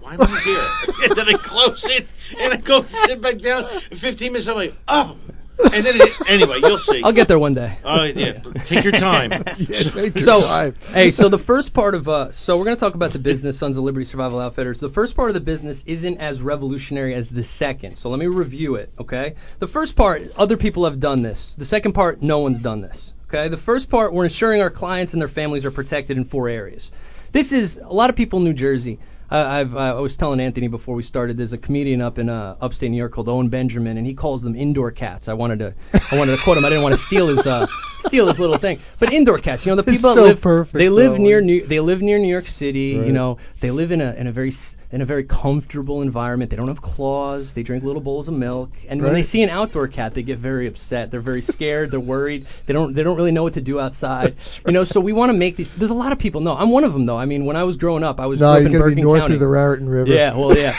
[0.00, 1.04] why am I here?
[1.08, 2.06] and then I close it
[2.38, 3.80] and I go sit back down.
[4.00, 5.16] 15 minutes, I'm like, oh.
[5.72, 7.00] And then it, anyway, you'll see.
[7.02, 7.78] I'll get there one day.
[7.84, 9.30] Oh yeah, take your time.
[9.58, 10.74] yeah, take your so time.
[10.92, 13.58] hey so the first part of uh so we're going to talk about the business
[13.58, 17.30] sons of liberty survival outfitters the first part of the business isn't as revolutionary as
[17.30, 21.22] the second so let me review it okay the first part other people have done
[21.22, 24.70] this the second part no one's done this okay the first part we're ensuring our
[24.70, 26.90] clients and their families are protected in four areas
[27.32, 28.98] this is a lot of people in new jersey
[29.36, 31.36] I've, uh, I was telling Anthony before we started.
[31.36, 34.42] There's a comedian up in uh, upstate New York called Owen Benjamin, and he calls
[34.42, 35.28] them indoor cats.
[35.28, 36.64] I wanted to, I wanted to quote him.
[36.64, 37.66] I didn't want to steal his, uh,
[38.00, 38.78] steal his little thing.
[39.00, 41.40] But indoor cats, you know, the It's people so that live, perfect, they live near
[41.40, 42.98] New, they live near New York City.
[42.98, 43.06] Right.
[43.06, 46.50] You know, they live in a in a very s- in a very comfortable environment.
[46.50, 47.54] They don't have claws.
[47.54, 48.70] They drink little bowls of milk.
[48.88, 51.10] And when they see an outdoor cat, they get very upset.
[51.10, 51.90] They're very scared.
[51.90, 52.44] They're worried.
[52.66, 54.36] They don't they don't really know what to do outside.
[54.66, 55.68] You know, so we want to make these.
[55.78, 56.40] There's a lot of people.
[56.42, 57.16] No, I'm one of them though.
[57.16, 59.34] I mean, when I was growing up, I was No, up in Bergen County.
[59.34, 60.12] of the Raritan River.
[60.12, 60.76] Yeah, well, yeah.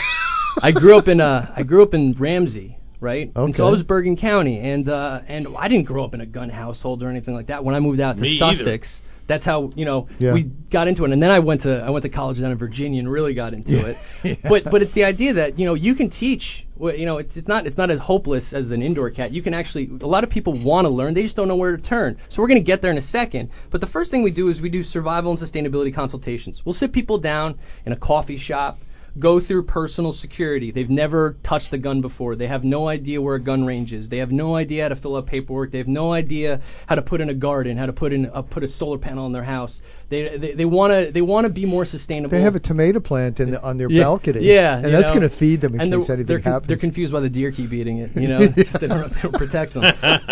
[0.62, 3.30] I grew up in uh, I grew up in Ramsey, right?
[3.34, 6.26] And so I was Bergen County, and uh, and I didn't grow up in a
[6.26, 7.64] gun household or anything like that.
[7.64, 8.64] When I moved out to Me either.
[9.26, 10.34] That's how you know Yeah.
[10.34, 11.10] we got into it.
[11.12, 13.54] And then I went to I went to college down in Virginia and really got
[13.54, 13.96] into it.
[14.42, 16.66] But but it's the idea that you know you can teach.
[16.80, 19.32] You know, it's it's not it's not as hopeless as an indoor cat.
[19.32, 21.14] You can actually a lot of people want to learn.
[21.14, 22.18] They just don't know where to turn.
[22.28, 23.50] So we're going to get there in a second.
[23.70, 26.62] But the first thing we do is we do survival and sustainability consultations.
[26.64, 28.78] We'll sit people down in a coffee shop
[29.18, 30.70] go through personal security.
[30.70, 32.36] They've never touched a gun before.
[32.36, 34.08] They have no idea where a gun range is.
[34.08, 35.70] They have no idea how to fill out paperwork.
[35.70, 38.42] They have no idea how to put in a garden, how to put in uh,
[38.42, 39.80] put a solar panel on their house.
[40.08, 42.30] They they, they want to they want to be more sustainable.
[42.36, 44.40] They have a tomato plant in the, on their Yeah, balcony.
[44.42, 46.68] Yeah, and that's going to feed them in and case they're, anything they're, con- happens.
[46.68, 48.10] they're confused why the deer keep eating it.
[48.16, 49.84] You know, they, don't, they don't protect them.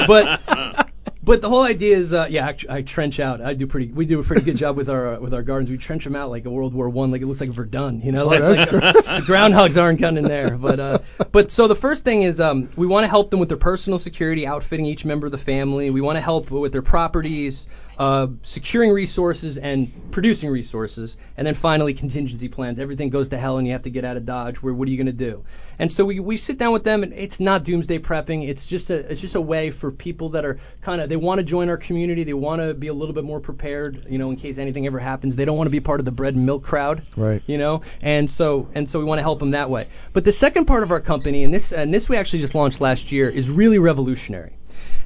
[0.06, 0.40] But
[1.24, 3.40] but the whole idea is, uh, yeah, I, I trench out.
[3.40, 3.92] I do pretty.
[3.92, 5.70] We do a pretty good job with our uh, with our gardens.
[5.70, 8.00] We trench them out like a World War One, like it looks like Verdun.
[8.02, 10.58] You know, like, Oh, like the groundhogs aren't coming there.
[10.58, 10.98] But uh,
[11.32, 13.98] but so the first thing is, um, we want to help them with their personal
[13.98, 15.90] security, outfitting each member of the family.
[15.90, 17.66] We want to help with their properties,
[17.98, 22.78] uh, securing resources and producing resources, and then finally contingency plans.
[22.78, 24.56] Everything goes to hell and you have to get out of Dodge.
[24.56, 25.44] Where what are you going to do?
[25.78, 28.48] And so we, we sit down with them, and it's not doomsday prepping.
[28.48, 31.38] It's just a it's just a way for people that are kind of they want
[31.38, 32.24] to join our community.
[32.24, 34.98] They want to be a little bit more prepared, you know, in case anything ever
[34.98, 35.36] happens.
[35.36, 37.42] They don't want to be part of the bread and milk crowd, Right.
[37.46, 39.88] You know, and so and so we want to help them that way.
[40.12, 42.80] But the second part of our company, and this and this we actually just launched
[42.80, 44.56] last year, is really revolutionary.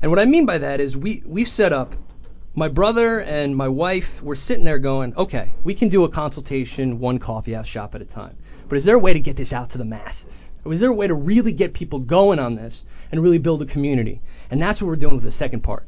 [0.02, 1.94] And what I mean by that is we we've set up
[2.58, 6.98] my brother and my wife were sitting there going, okay, we can do a consultation
[6.98, 8.34] one coffee house shop at a time.
[8.66, 10.50] But is there a way to get this out to the masses?
[10.64, 13.60] Or is there a way to really get people going on this and really build
[13.60, 14.22] a community?
[14.50, 15.84] And that's what we're doing with the second part.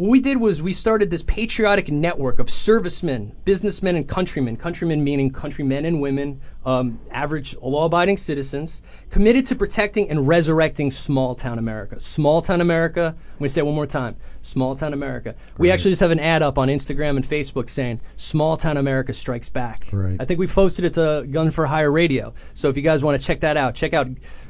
[0.00, 4.56] What we did was we started this patriotic network of servicemen, businessmen, and countrymen.
[4.56, 8.80] Countrymen meaning countrymen and women, um, average law-abiding citizens,
[9.12, 12.00] committed to protecting and resurrecting small-town America.
[12.00, 13.14] Small-town America.
[13.14, 14.16] I'm going to say it one more time.
[14.40, 15.34] Small-town America.
[15.58, 19.50] We actually just have an ad up on Instagram and Facebook saying "Small-town America strikes
[19.50, 20.16] back." Right.
[20.18, 22.32] I think we posted it to Gun for Hire Radio.
[22.54, 24.06] So if you guys want to check that out, check out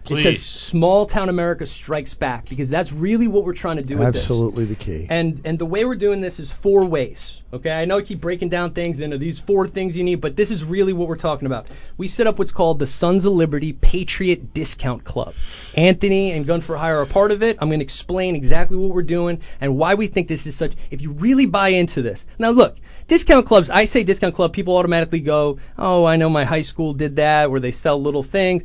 [0.09, 3.99] It says small town America strikes back because that's really what we're trying to do
[3.99, 4.23] with this.
[4.23, 5.07] Absolutely the key.
[5.09, 7.41] And and the way we're doing this is four ways.
[7.53, 10.37] Okay, I know I keep breaking down things into these four things you need, but
[10.37, 11.67] this is really what we're talking about.
[11.99, 15.35] We set up what's called the Sons of Liberty Patriot Discount Club.
[15.77, 17.59] Anthony and Gun for Hire are part of it.
[17.61, 20.73] I'm going to explain exactly what we're doing and why we think this is such.
[20.93, 22.77] If you really buy into this, now look,
[23.09, 23.69] discount clubs.
[23.69, 27.51] I say discount club, people automatically go, "Oh, I know my high school did that,
[27.51, 28.63] where they sell little things."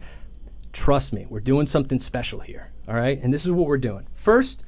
[0.75, 2.69] Trust me, we're doing something special here.
[2.87, 4.05] All right, and this is what we're doing.
[4.25, 4.61] First,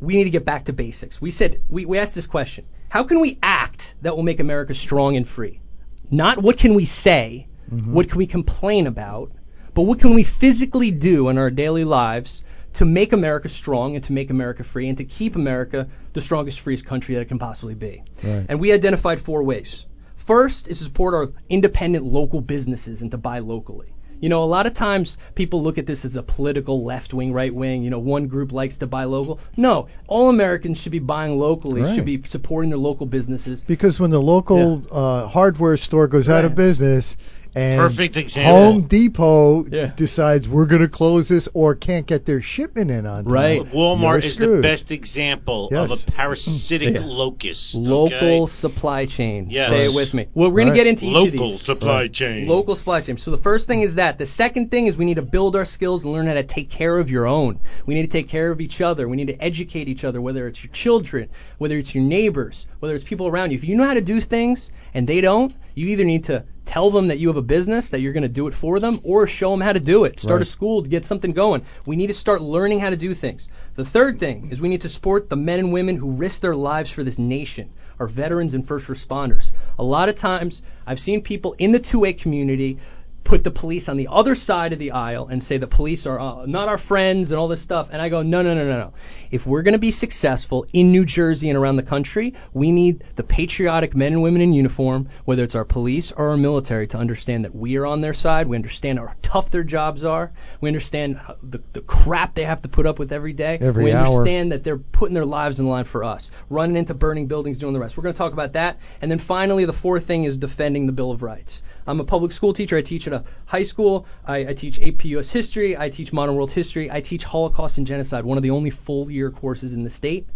[0.00, 1.20] we need to get back to basics.
[1.20, 4.74] We said we, we asked this question: How can we act that will make America
[4.74, 5.60] strong and free?
[6.08, 7.92] Not what can we say, mm-hmm.
[7.92, 9.32] what can we complain about,
[9.74, 12.42] but what can we physically do in our daily lives
[12.74, 16.60] to make America strong and to make America free and to keep America the strongest,
[16.60, 18.04] freest country that it can possibly be.
[18.22, 18.46] Right.
[18.48, 19.86] And we identified four ways.
[20.26, 23.94] First is to support our independent local businesses and to buy locally.
[24.20, 27.32] You know, a lot of times people look at this as a political left wing,
[27.32, 27.82] right wing.
[27.82, 29.40] You know, one group likes to buy local.
[29.56, 31.94] No, all Americans should be buying locally, Right.
[31.94, 33.64] should be supporting their local businesses.
[33.66, 37.16] Because when the local uh, hardware store goes out of business
[37.54, 38.52] and Perfect example.
[38.52, 39.92] Home Depot Yeah.
[39.96, 43.60] decides we're going to close this or can't get their shipment in on time, Right.
[43.72, 45.90] Walmart you're is the best example Yes.
[45.90, 47.00] of a parasitic Yeah.
[47.04, 47.74] locust.
[47.74, 48.52] Local okay?
[48.52, 49.46] supply chain.
[49.50, 49.70] Yes.
[49.70, 50.26] Say it with me.
[50.34, 51.62] Well, we're going to get into each of local these.
[51.62, 52.12] supply Right.
[52.12, 52.48] chain.
[52.48, 53.16] Local supply chain.
[53.16, 54.18] So the first thing is that.
[54.18, 56.70] The second thing is we need to build our skills and learn how to take
[56.70, 57.58] care of your own.
[57.86, 59.08] We need to take care of each other.
[59.08, 62.94] We need to educate each other, whether it's your children, whether it's your neighbors, whether
[62.94, 63.58] it's people around you.
[63.58, 66.90] If you know how to do things and they don't, you either need to tell
[66.90, 69.26] them that you have a business, that you're going to do it for them, or
[69.26, 70.18] show them how to do it.
[70.18, 70.46] Start Right.
[70.48, 71.62] a school to get something going.
[71.84, 73.48] We need to start learning how to do things.
[73.74, 76.56] The third thing is we need to support the men and women who risk their
[76.56, 79.52] lives for this nation, our veterans and first responders.
[79.78, 82.78] A lot of times, I've seen people in the 2A community
[83.24, 86.20] put the police on the other side of the aisle and say the police are
[86.20, 87.88] uh, not our friends and all this stuff.
[87.90, 88.92] And I go, no, no, no, no, no.
[89.30, 93.02] If we're going to be successful in New Jersey and around the country, we need
[93.16, 96.98] the patriotic men and women in uniform, whether it's our police or our military, to
[96.98, 98.46] understand that we are on their side.
[98.46, 100.32] We understand how tough their jobs are.
[100.60, 103.58] We understand the, the crap they have to put up with every day.
[103.60, 104.06] Every we hour.
[104.06, 107.72] understand that they're putting their lives in line for us, running into burning buildings, doing
[107.72, 107.96] the rest.
[107.96, 108.78] We're going to talk about that.
[109.00, 111.62] And then finally, the fourth thing is defending the Bill of Rights.
[111.86, 112.76] I'm a public school teacher.
[112.76, 114.06] I teach at a high school.
[114.26, 115.76] I, I teach AP US history.
[115.76, 116.90] I teach modern world history.
[116.90, 120.26] I teach Holocaust and genocide, one of the only full year courses in the state.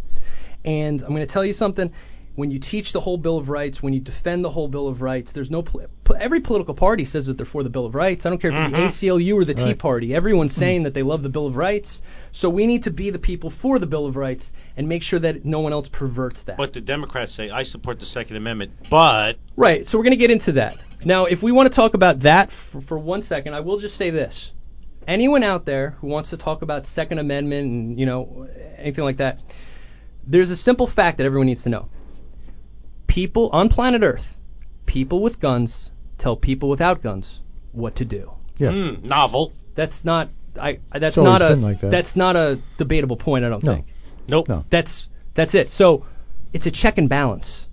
[0.64, 1.92] And I'm going to tell you something.
[2.38, 5.02] When you teach the whole Bill of Rights, when you defend the whole Bill of
[5.02, 7.96] Rights, there's no pol- po- every political party says that they're for the Bill of
[7.96, 8.24] Rights.
[8.24, 8.76] I don't care if Mm-hmm.
[8.76, 10.14] it's the ACLU or the Tea Party.
[10.14, 12.00] Everyone's saying that they love the Bill of Rights.
[12.30, 15.18] So we need to be the people for the Bill of Rights and make sure
[15.18, 16.56] that no one else perverts that.
[16.56, 19.84] But the Democrats say I support the Second Amendment, but Right.
[19.84, 20.76] So we're going to get into that.
[21.04, 23.96] Now, if we want to talk about that for, for one second, I will just
[23.96, 24.52] say this.
[25.08, 28.46] Anyone out there who wants to talk about Second Amendment and, you know,
[28.78, 29.42] anything like that,
[30.24, 31.88] there's a simple fact that everyone needs to know.
[33.22, 34.26] People on planet Earth,
[34.86, 37.40] people with guns tell people without guns
[37.72, 38.30] what to do.
[38.58, 38.74] Yes.
[38.74, 39.52] mm, novel.
[39.74, 40.28] That's not
[40.68, 41.90] I that's It's not a like that.
[41.90, 42.46] that's not a
[42.82, 43.74] debatable point, I don't No.
[43.74, 43.86] think.
[44.28, 44.48] Nope.
[44.48, 44.64] No.
[44.70, 45.68] That's that's it.
[45.68, 46.04] So
[46.52, 47.66] it's a check and balance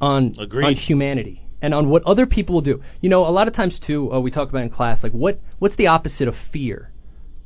[0.00, 0.66] on Agreed.
[0.66, 2.82] on humanity and on what other people will do.
[3.00, 5.38] You know, a lot of times too, uh, we talk about in class like what
[5.60, 6.90] what's the opposite of fear,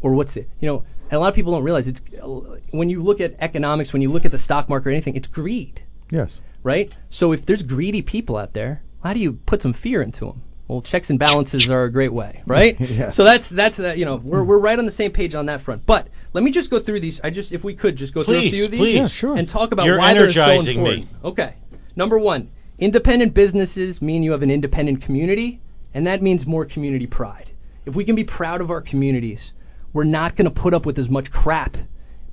[0.00, 2.26] or what's the you know, and a lot of people don't realize it's uh,
[2.70, 5.28] when you look at economics, when you look at the stock market or anything, it's
[5.28, 6.30] greed, Yes.
[6.66, 6.92] Right?
[7.10, 10.42] So if there's greedy people out there, how do you put some fear into them?
[10.68, 12.74] Well, checks and balances are a great way, right?
[12.80, 13.10] Yeah.
[13.10, 13.98] So that's that's that.
[13.98, 15.86] You know, we're we're right on the same page on that front.
[15.86, 17.20] But let me just go through these.
[17.22, 18.96] I just, if we could, just go through a few of these please.
[18.96, 19.36] Yeah, sure.
[19.36, 21.04] and talk about You're why they're so important.
[21.04, 21.08] me.
[21.22, 21.54] Okay.
[21.94, 22.50] Number one,
[22.80, 25.60] independent businesses mean you have an independent community,
[25.94, 27.52] and that means more community pride.
[27.86, 29.52] If we can be proud of our communities,
[29.92, 31.76] we're not going to put up with as much crap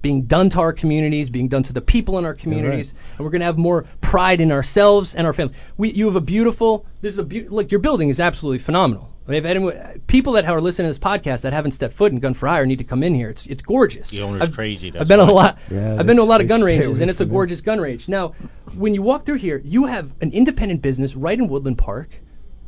[0.03, 3.31] being done to our communities, being done to the people in our communities, and we're
[3.31, 5.55] going to have more pride in ourselves and our family.
[5.77, 6.85] We, you have a beautiful.
[7.01, 7.71] This is a beau- look.
[7.71, 9.09] Your building is absolutely phenomenal.
[9.25, 12.11] I mean, if anyone, people that are listening to this podcast that haven't stepped foot
[12.11, 13.29] in Gun for Hire need to come in here.
[13.29, 14.11] It's it's gorgeous.
[14.11, 15.57] The owner's I've, crazy, that's I've been on a lot.
[15.71, 18.09] Yeah, I've been to a lot of gun ranges, and it's a gorgeous gun range.
[18.09, 18.33] Now,
[18.77, 22.09] when you walk through here, you have an independent business right in Woodland Park.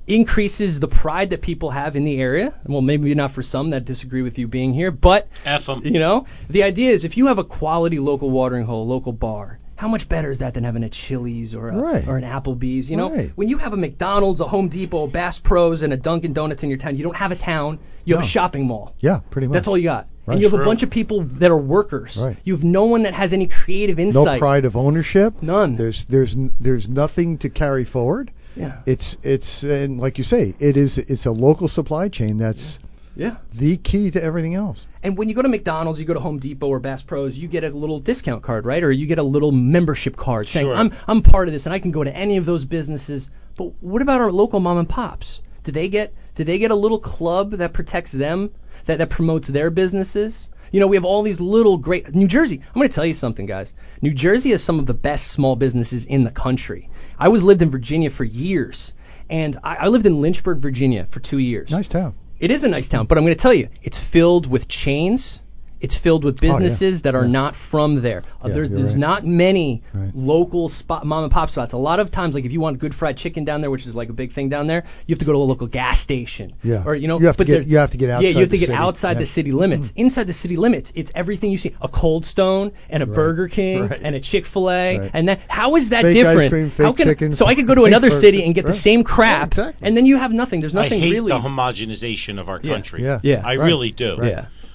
[0.08, 2.54] Increases the pride that people have in the area.
[2.68, 5.82] Well, maybe not for some that disagree with you being here, but F 'em.
[5.84, 9.58] you know, the idea is if you have a quality local watering hole, local bar,
[9.78, 12.08] how much better is that than having a Chili's or a, Right.
[12.08, 12.90] or an Applebee's?
[12.90, 13.32] You know, Right.
[13.36, 16.62] when you have a McDonald's, a Home Depot, a Bass Pros, and a Dunkin' Donuts
[16.62, 17.80] in your town, you don't have a town.
[18.06, 18.94] You have a shopping mall.
[19.00, 19.54] Yeah, pretty much.
[19.56, 20.08] That's all you got.
[20.28, 20.36] Right.
[20.36, 20.62] And you have True.
[20.62, 22.18] a bunch of people that are workers.
[22.24, 22.38] Right.
[22.44, 24.26] You have no one that has any creative insight.
[24.26, 25.34] No pride of ownership.
[25.42, 25.76] None.
[25.76, 28.30] There's there's n- there's nothing to carry forward.
[28.56, 28.82] Yeah.
[28.86, 32.80] It's it's and like you say, it is it's a local supply chain that's
[33.16, 33.38] Yeah.
[33.54, 34.86] the key to everything else.
[35.04, 37.48] And when you go to McDonald's, you go to Home Depot or Bass Pros, you
[37.48, 38.84] get a little discount card, right?
[38.84, 40.76] Or you get a little membership card saying, Sure.
[40.76, 43.72] "I'm I'm part of this, and I can go to any of those businesses." But
[43.82, 45.42] what about our local mom and pops?
[45.64, 48.52] Do they get do they get a little club that protects them,
[48.86, 50.50] that that promotes their businesses?
[50.72, 52.62] You know, we have all these little great New Jersey.
[52.68, 53.74] I'm going to tell you something, guys.
[54.02, 56.90] New Jersey has some of the best small businesses in the country.
[57.18, 58.94] I was lived in Virginia for years,
[59.30, 61.70] and I, I lived in Lynchburg, Virginia, for two years.
[61.72, 62.16] Nice town.
[62.40, 65.40] It is a nice town, but I'm going to tell you, it's filled with chains.
[65.82, 66.58] It's filled with Oh, yeah.
[66.60, 67.32] businesses that are Yeah.
[67.32, 68.24] not from there.
[68.44, 68.98] Uh, Yeah, there's there's right.
[68.98, 70.10] not many Right.
[70.16, 71.74] local spot mom and pop spots.
[71.74, 73.96] A lot of times, like if you want good fried chicken down there, which is
[73.96, 76.54] like a big thing down there, you have to go to a local gas station.
[76.64, 76.84] Yeah.
[76.86, 78.24] Or you know, You have to but get- you have to get outside.
[78.24, 78.78] Yeah, outside you have to the get city.
[78.78, 79.20] outside Yeah.
[79.20, 79.94] the city limits.
[79.96, 83.88] Inside the city limits, it's everything you see: a Cold Stone and a Burger King
[83.90, 84.00] Right.
[84.02, 84.98] and a Chick Fil A.
[84.98, 85.12] Right.
[85.14, 86.52] And that how is that Fake ice different?
[86.52, 88.22] cream, how can chicken, so I could go to another burger.
[88.22, 89.88] city and get the same crap, Yeah, exactly.
[89.88, 90.62] and then you have nothing.
[90.62, 91.32] There's nothing I nothing hate really.
[91.32, 93.04] the homogenization of our country.
[93.04, 93.20] Yeah.
[93.24, 93.42] Yeah.
[93.44, 94.18] I really do.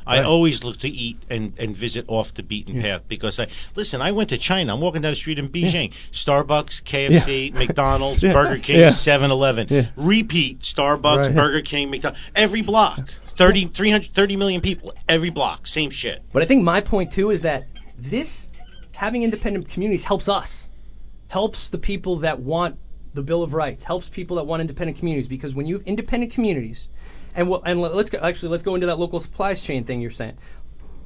[0.07, 0.21] Right.
[0.21, 3.47] I always look to eat and, and visit off the beaten path because I
[3.77, 4.01] listen.
[4.01, 4.75] I went to China.
[4.75, 5.93] I'm walking down the street in Beijing.
[6.15, 8.33] Starbucks, KFC, McDonald's, Yeah.
[8.33, 8.91] Burger King, Yeah.
[8.91, 9.67] 7-Eleven.
[9.71, 9.91] Yeah.
[9.97, 11.35] Repeat Starbucks, Right.
[11.35, 12.21] Burger King, McDonald's.
[12.35, 12.99] Every block,
[13.39, 14.95] 30, 330 million people.
[15.09, 16.23] Every block, same shit.
[16.33, 17.65] But I think my point too is that
[17.99, 18.49] this
[18.93, 20.69] having independent communities helps us,
[21.29, 22.77] helps the people that want
[23.15, 26.33] the Bill of Rights, helps people that want independent communities because when you have independent
[26.33, 26.87] communities,
[27.35, 30.01] and we'll, and let- let's go, actually let's go into that local supply chain thing
[30.01, 30.35] you're saying.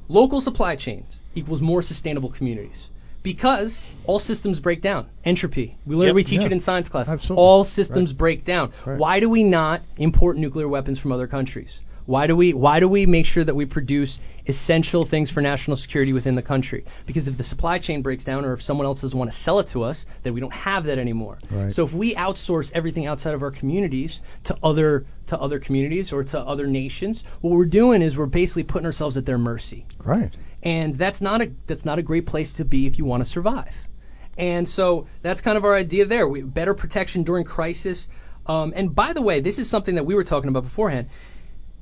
[0.07, 2.89] Local supply chains equals more sustainable communities.
[3.23, 5.07] Because all systems break down.
[5.23, 5.77] Entropy.
[5.87, 6.15] We learn Yep.
[6.15, 6.45] we teach Yeah.
[6.47, 7.09] it in science class.
[7.09, 7.41] Absolutely.
[7.43, 8.71] All systems break down.
[8.85, 8.99] Right.
[8.99, 11.79] Why do we not import nuclear weapons from other countries?
[12.05, 15.77] Why do we why do we make sure that we produce essential things for national
[15.77, 16.85] security within the country?
[17.07, 19.59] Because if the supply chain breaks down or if someone else doesn't want to sell
[19.59, 21.39] it to us, then we don't have that anymore.
[21.51, 21.71] Right.
[21.73, 26.23] So if we outsource everything outside of our communities to other to other communities or
[26.23, 30.35] to other nations, what we're doing is we're basically putting ourselves at their mercy Right.
[30.61, 33.29] and that's not a that's not a great place to be if you want to
[33.29, 33.73] survive.
[34.37, 36.27] And so that's kind of our idea there.
[36.27, 38.07] We, better protection during crisis.
[38.45, 41.07] Um, and by the way, this is something that we were talking about beforehand.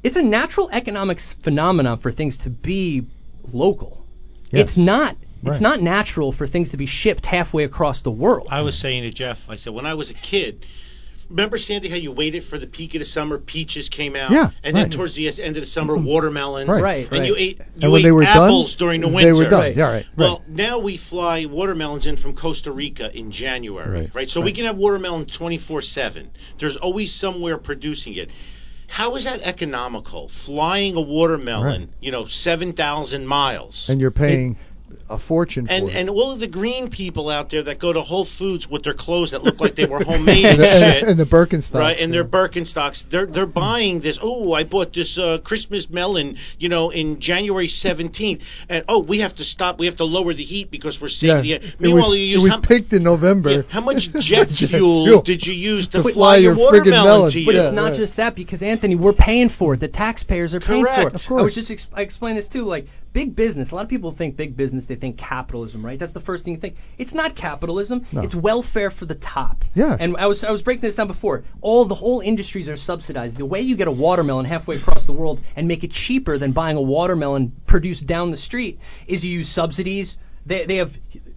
[0.04, 3.08] It's a natural economics phenomenon for things to be
[3.54, 4.06] local.
[4.52, 4.70] Yes.
[4.70, 5.16] It's not.
[5.46, 8.48] It's not natural for things to be shipped halfway across the world.
[8.50, 10.66] I was saying to Jeff, I said when I was a kid.
[11.30, 14.52] Remember, Sandy, how you waited for the peak of the summer, peaches came out, Yeah,
[14.62, 14.92] and then right.
[14.92, 16.06] towards the end of the summer, mm-hmm.
[16.06, 16.82] watermelons, Right.
[16.82, 17.26] Right, and right.
[17.28, 19.34] you ate you And when ate they were apples done, during the winter.
[19.34, 19.60] they were done.
[19.62, 19.76] Right.
[19.76, 20.06] Yeah, right.
[20.18, 24.30] Well, now we fly watermelons in from Costa Rica in January, Right.
[24.30, 26.28] So we can have watermelon 24/7.
[26.60, 28.30] There's always somewhere producing it.
[28.94, 30.30] How is that economical?
[30.46, 31.90] Flying a watermelon, Right.
[32.00, 33.88] you know, 7,000 miles.
[33.90, 34.56] and you're paying
[35.10, 35.98] a fortune and, for it.
[36.00, 38.94] and all of the green people out there that go to Whole Foods with their
[38.94, 41.04] clothes that look like they were homemade and, and the, shit.
[41.10, 41.74] and the Birkenstocks.
[41.80, 42.24] Right, and their.
[42.24, 44.18] Birkenstocks, they're they're buying this.
[44.22, 49.20] Oh, I bought this uh, Christmas melon, you know, in January seventeenth, and oh, we
[49.20, 49.78] have to stop.
[49.78, 51.42] We have to lower the heat because we're yeah.
[51.42, 51.68] saving the.
[51.68, 53.50] it Meanwhile, was, you it was how, picked in November.
[53.52, 55.22] yeah, how much jet Jet fuel, fuel.
[55.22, 57.32] did you use to, To fly, fly your your watermelon melon.
[57.34, 57.46] to you?
[57.46, 57.98] But Yeah, it's not right.
[57.98, 59.80] just that because Anthony, we're paying for it.
[59.82, 61.14] The taxpayers are paying for it.
[61.16, 61.40] Of course.
[61.40, 62.62] I was just ex- I explained this too.
[62.64, 64.86] Like big business, a lot of people think big business.
[64.88, 65.98] They think capitalism, right?
[66.00, 66.76] That's the first thing you think.
[66.98, 68.06] It's not capitalism.
[68.12, 68.22] No.
[68.22, 69.64] It's welfare for the top.
[69.76, 69.98] Yes.
[70.00, 71.44] And I was I was breaking this down before.
[71.62, 73.38] All the whole industries are subsidized.
[73.38, 76.52] The way you get a watermelon halfway across the world and make it cheaper than
[76.52, 80.18] buying a watermelon produced down the street is you use subsidies.
[80.46, 80.90] They they have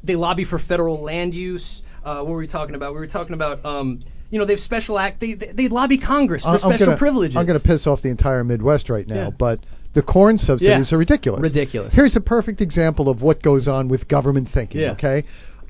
[0.02, 1.82] they lobby for federal land use.
[2.04, 2.94] Uh, what were we talking about?
[2.94, 3.64] We were talking about.
[3.64, 5.20] Um, you know, they have special act.
[5.20, 7.36] They, they, they lobby Congress for I'm special gonna, privileges.
[7.36, 9.30] I'm going to piss off the entire Midwest right now, Yeah.
[9.30, 9.60] but
[9.96, 10.94] the corn subsidies Yeah.
[10.94, 11.40] are ridiculous.
[11.40, 11.94] Ridiculous.
[11.94, 14.82] Here's a perfect example of what goes on with government thinking.
[14.82, 14.92] Yeah.
[14.92, 15.24] Okay,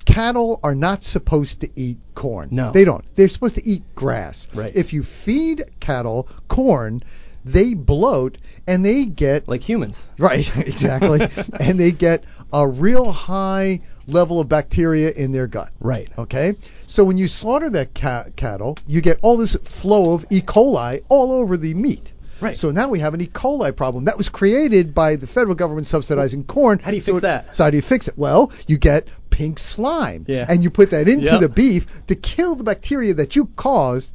[0.05, 2.49] cattle are not supposed to eat corn.
[2.51, 2.73] No.
[2.73, 3.05] they don't.
[3.17, 4.47] They're supposed to eat grass.
[4.53, 4.75] Right.
[4.75, 7.03] If you feed cattle corn,
[7.45, 10.09] they bloat and they get like humans.
[10.19, 11.21] Right, exactly.
[11.61, 15.71] and they get a real high level of bacteria in their gut.
[15.81, 16.09] Right.
[16.19, 16.55] Okay?
[16.89, 20.43] So when you slaughter that ca- cattle, you get all this flow of E.
[20.43, 22.13] coli all over the meat.
[22.41, 22.57] Right.
[22.57, 23.27] So now we have an E.
[23.29, 26.79] coli problem that was created by the federal government subsidizing corn.
[26.79, 27.55] How do you So fix it- that?
[27.55, 28.15] So how do you fix it?
[28.17, 30.25] Well, you get pink slime.
[30.29, 30.47] Yeah.
[30.49, 31.41] And you put that into Yep.
[31.41, 34.11] the beef to kill the bacteria that you caused.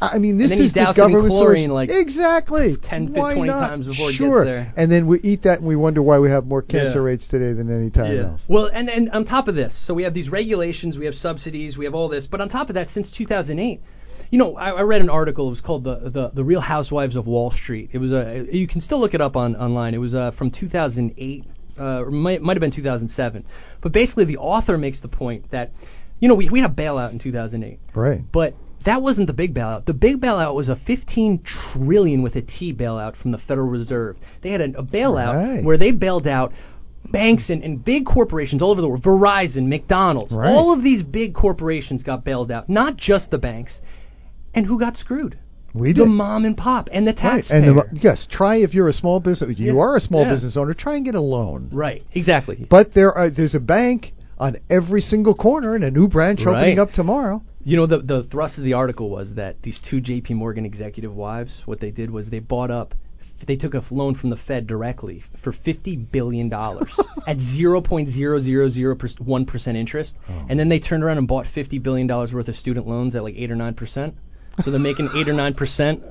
[0.00, 3.68] I mean, this is the government chlorine, like, exactly 10, Why 20 not?
[3.70, 4.44] times before it gets sure.
[4.44, 4.70] there.
[4.76, 7.04] And then we eat that and we wonder why we have more cancer Yeah.
[7.04, 8.42] rates today than any time else.
[8.46, 11.78] Well, and, and on top of this, so we have these regulations, we have subsidies,
[11.78, 12.26] we have all this.
[12.26, 13.80] But on top of that, since 2008,
[14.30, 15.46] you know, I, I read an article.
[15.46, 17.90] It was called the, the the Real Housewives of Wall Street.
[17.92, 19.94] It was a you can still look it up on online.
[19.94, 21.44] It was uh, from 2008.
[21.78, 23.44] Uh, might, might have been 2007.
[23.82, 25.72] But basically, the author makes the point that,
[26.20, 27.78] you know, we, we had a bailout in 2008.
[27.94, 28.20] Right.
[28.32, 28.54] But
[28.86, 29.84] That wasn't the big bailout.
[29.84, 34.16] The big bailout was a 15 trillion with a T bailout from the Federal Reserve.
[34.42, 35.62] They had a, a bailout Right.
[35.64, 36.52] where they bailed out
[37.04, 39.02] banks and, and big corporations all over the world.
[39.02, 40.48] Verizon, McDonald's, Right.
[40.54, 43.82] all of these big corporations got bailed out, not just the banks.
[44.56, 45.38] And who got screwed?
[45.74, 47.18] We The mom and pop and the Right.
[47.18, 47.58] taxpayer.
[47.58, 49.58] And the, yes, try if you're a small business.
[49.58, 49.80] You Yeah.
[49.82, 50.30] are a small Yeah.
[50.30, 50.72] business owner.
[50.72, 51.68] Try and get a loan.
[51.70, 52.66] right, exactly.
[52.68, 56.78] But there are there's a bank on every single corner and a new branch opening
[56.78, 57.42] up tomorrow.
[57.62, 60.32] You know, the the thrust of the article was that these two J.P.
[60.34, 62.94] Morgan executive wives, what they did was they bought up,
[63.46, 68.08] they took a loan from the Fed directly for fifty billion dollars at zero point
[68.08, 70.46] zero zero zero one percent interest, oh.
[70.48, 73.22] and then they turned around and bought fifty billion dollars worth of student loans at
[73.22, 74.14] like eight or nine percent.
[74.60, 76.02] So they're making eight or nine percent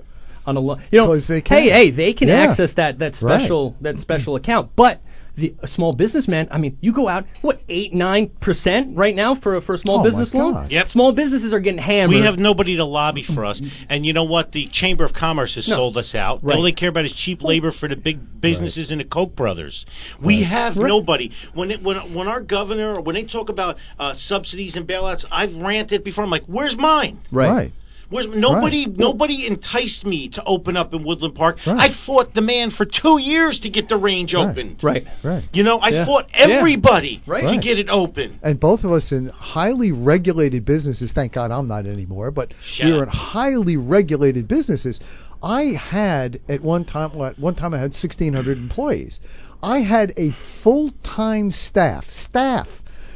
[0.46, 0.82] on a loan.
[0.92, 1.58] You know, 'Cause they can.
[1.64, 2.36] hey, hey, they can Yeah.
[2.36, 3.40] access that that Right.
[3.40, 5.02] special that special account, but.
[5.38, 9.56] The, a small businessman, I mean, you go out, what, 8, 9% right now for
[9.58, 10.54] a, for a small Oh, business loan?
[10.54, 10.72] God.
[10.72, 10.88] Yep.
[10.88, 12.16] Small businesses are getting hammered.
[12.16, 13.62] We have nobody to lobby for us.
[13.90, 14.54] And you know what?
[14.54, 15.76] The Chamber of Commerce has No.
[15.76, 16.40] sold us out.
[16.42, 16.56] Right.
[16.56, 19.86] All they care about is cheap labor for the big businesses and the Koch brothers.
[20.24, 21.32] We have nobody.
[21.54, 25.26] When it, when when our governor or when they talk about uh, subsidies and bailouts,
[25.30, 26.24] I've ranted before.
[26.24, 27.20] I'm like, where's mine?
[27.32, 27.74] right.
[28.10, 28.86] Where's nobody?
[28.88, 28.98] Right.
[28.98, 31.58] Nobody enticed me to open up in Woodland Park.
[31.66, 31.90] Right.
[31.90, 34.50] I fought the man for two years to get the range Right.
[34.50, 34.84] opened.
[34.84, 35.08] Right.
[35.24, 35.44] Right.
[35.54, 36.06] You know, I Yeah.
[36.06, 36.46] fought Yeah.
[36.46, 37.48] everybody Right.
[37.48, 38.40] to get it open.
[38.44, 41.12] And both of us in highly regulated businesses.
[41.12, 42.32] Thank God I'm not anymore.
[42.32, 45.00] But Shut we were in highly regulated businesses.
[45.42, 47.12] I had at one time.
[47.22, 49.20] At one time, I had 1,600 employees.
[49.62, 50.32] I had a
[50.64, 52.68] full-time staff, staff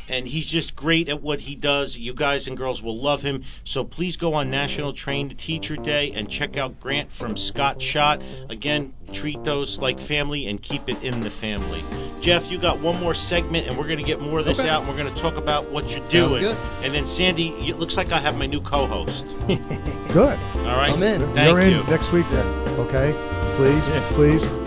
[0.10, 1.96] and he's just great at what he does.
[1.98, 3.44] You guys and girls will love him.
[3.66, 7.82] So please go on National Train the Teacher Day and check out Grant from Scott
[7.82, 8.22] Shot.
[8.50, 11.82] Again, treat those like family and keep it in the family.
[12.22, 14.68] Jeff, you got one more segment, and we're going to get more of this Okay.
[14.70, 14.84] out.
[14.84, 16.42] And we're going to talk about what you're Sounds doing.
[16.42, 16.58] good.
[16.84, 19.24] And then Sandy, it looks like I have my new co-host.
[19.48, 20.38] Good.
[20.66, 21.22] All right, I'm in.
[21.36, 21.82] Thank You're you.
[21.82, 22.48] in next week then.
[22.80, 23.14] Okay?
[23.58, 24.10] Please, Yeah.
[24.16, 24.67] please.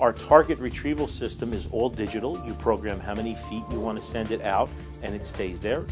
[0.00, 2.42] Our target retrieval system is all digital.
[2.46, 4.68] You program how many feet you want to send it out,
[5.02, 5.86] and it stays there.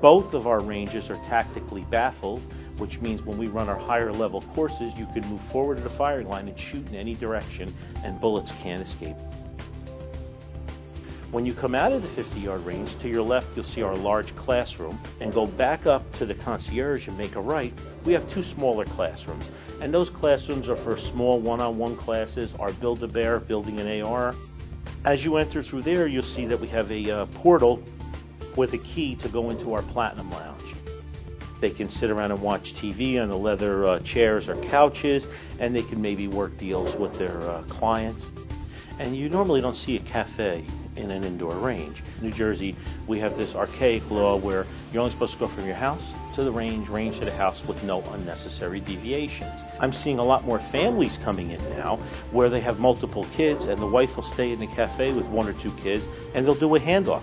[0.00, 2.42] Both of our ranges are tactically baffled,
[2.78, 5.90] which means when we run our higher level courses, you can move forward to the
[5.90, 9.16] firing line and shoot in any direction, and bullets can't escape.
[11.30, 13.94] When you come out of the 50 yard range, to your left you'll see our
[13.94, 17.72] large classroom, and go back up to the concierge and make a right.
[18.06, 19.44] We have two smaller classrooms,
[19.82, 23.78] and those classrooms are for small one on one classes, our Build a Bear, building
[23.78, 24.34] an AR.
[25.04, 27.82] As you enter through there, you'll see that we have a uh, portal
[28.56, 30.74] with a key to go into our Platinum Lounge.
[31.60, 35.26] They can sit around and watch TV on the leather uh, chairs or couches,
[35.60, 38.24] and they can maybe work deals with their uh, clients.
[38.98, 40.64] And you normally don't see a cafe
[40.98, 42.02] in an indoor range.
[42.20, 42.76] New Jersey,
[43.06, 46.02] we have this archaic law where you're only supposed to go from your house
[46.34, 49.52] to the range, range to the house with no unnecessary deviations.
[49.80, 51.96] I'm seeing a lot more families coming in now
[52.32, 55.48] where they have multiple kids and the wife will stay in the cafe with one
[55.48, 57.22] or two kids and they'll do a handoff.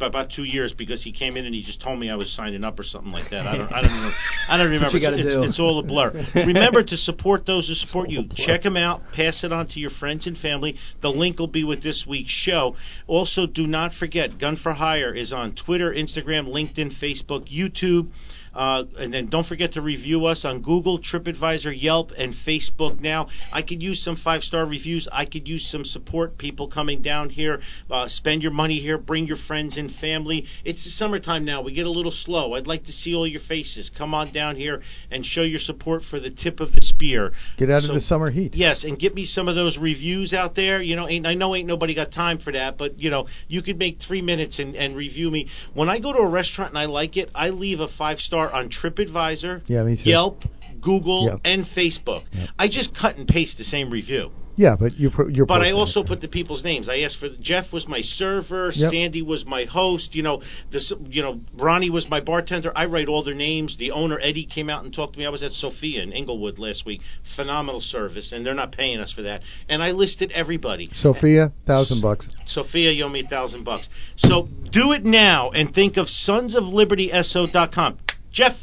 [0.00, 2.64] about two years because he came in and he just told me I was signing
[2.64, 3.46] up or something like that.
[3.46, 4.12] I don't, I don't know.
[4.48, 4.96] I don't remember.
[4.96, 6.12] it's, it's, it's all a blur.
[6.34, 8.24] remember to support those who support you.
[8.34, 9.02] Check them out.
[9.14, 10.76] Pass it on to your friends and family.
[11.00, 12.76] The link will be with this week's show.
[13.06, 18.10] Also, do not forget Gun for Hire is on Twitter, Instagram, LinkedIn, Facebook, YouTube.
[18.54, 23.28] Uh, and then don't forget to review us on Google, TripAdvisor, Yelp, and Facebook now.
[23.52, 25.08] I could use some five star reviews.
[25.10, 26.38] I could use some support.
[26.38, 27.60] People coming down here.
[27.90, 28.98] Uh, spend your money here.
[28.98, 30.46] Bring your friends and family.
[30.64, 31.62] It's the summertime now.
[31.62, 32.54] We get a little slow.
[32.54, 33.90] I'd like to see all your faces.
[33.96, 37.32] Come on down here and show your support for the tip of the spear.
[37.56, 38.54] Get out So- of the summer heat.
[38.54, 40.80] Yes, and get me some of those reviews out there.
[40.80, 43.62] You know, ain't, I know ain't nobody got time for that, but you know, you
[43.62, 45.48] could make three minutes and, and review me.
[45.72, 48.43] When I go to a restaurant and I like it, I leave a five star
[48.52, 49.86] on TripAdvisor, Yeah.
[49.88, 50.44] Yelp,
[50.80, 51.40] Google, Yep.
[51.44, 52.22] and Facebook.
[52.58, 54.30] I just cut and paste the same review.
[54.56, 55.46] Yeah, but you're pro- you're.
[55.46, 55.80] But I posting it.
[55.80, 56.88] also put the people's names.
[56.88, 58.92] I asked for Jeff was my server, Yep.
[58.92, 60.14] Sandy was my host.
[60.14, 60.92] You know, this.
[61.10, 62.70] You know, Ronnie was my bartender.
[62.76, 63.76] I write all their names.
[63.78, 65.26] The owner Eddie came out and talked to me.
[65.26, 67.00] I was at Sophia in Englewood last week.
[67.34, 69.42] Phenomenal service, and they're not paying us for that.
[69.68, 70.88] And I listed everybody.
[70.94, 72.28] Sophia, thousand bucks.
[72.46, 73.88] Sophia, you owe me a thousand bucks.
[74.18, 77.98] So do it now and think of sonsoflibertyso.com.
[78.34, 78.56] Jeff.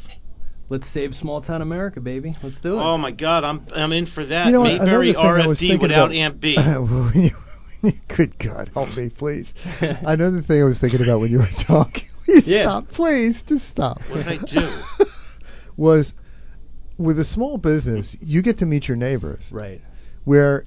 [0.68, 2.34] Let's save small town America, baby.
[2.42, 2.80] Let's do it.
[2.82, 4.46] Oh my God, I'm I'm in for that.
[4.46, 7.10] You know what, Mayberry another thing I was RFD without about- Aunt Bee When you-
[7.12, 7.36] when you-
[8.16, 9.52] Good God, help me, please.
[9.80, 12.04] Another thing I was thinking about when you were talking.
[12.24, 12.62] Please Yeah.
[12.62, 13.98] stop, please, just stop.
[14.08, 15.04] What did I do?
[15.76, 16.12] was
[16.96, 19.44] with a small business, you get to meet your neighbors.
[19.50, 19.80] right.
[20.24, 20.64] Where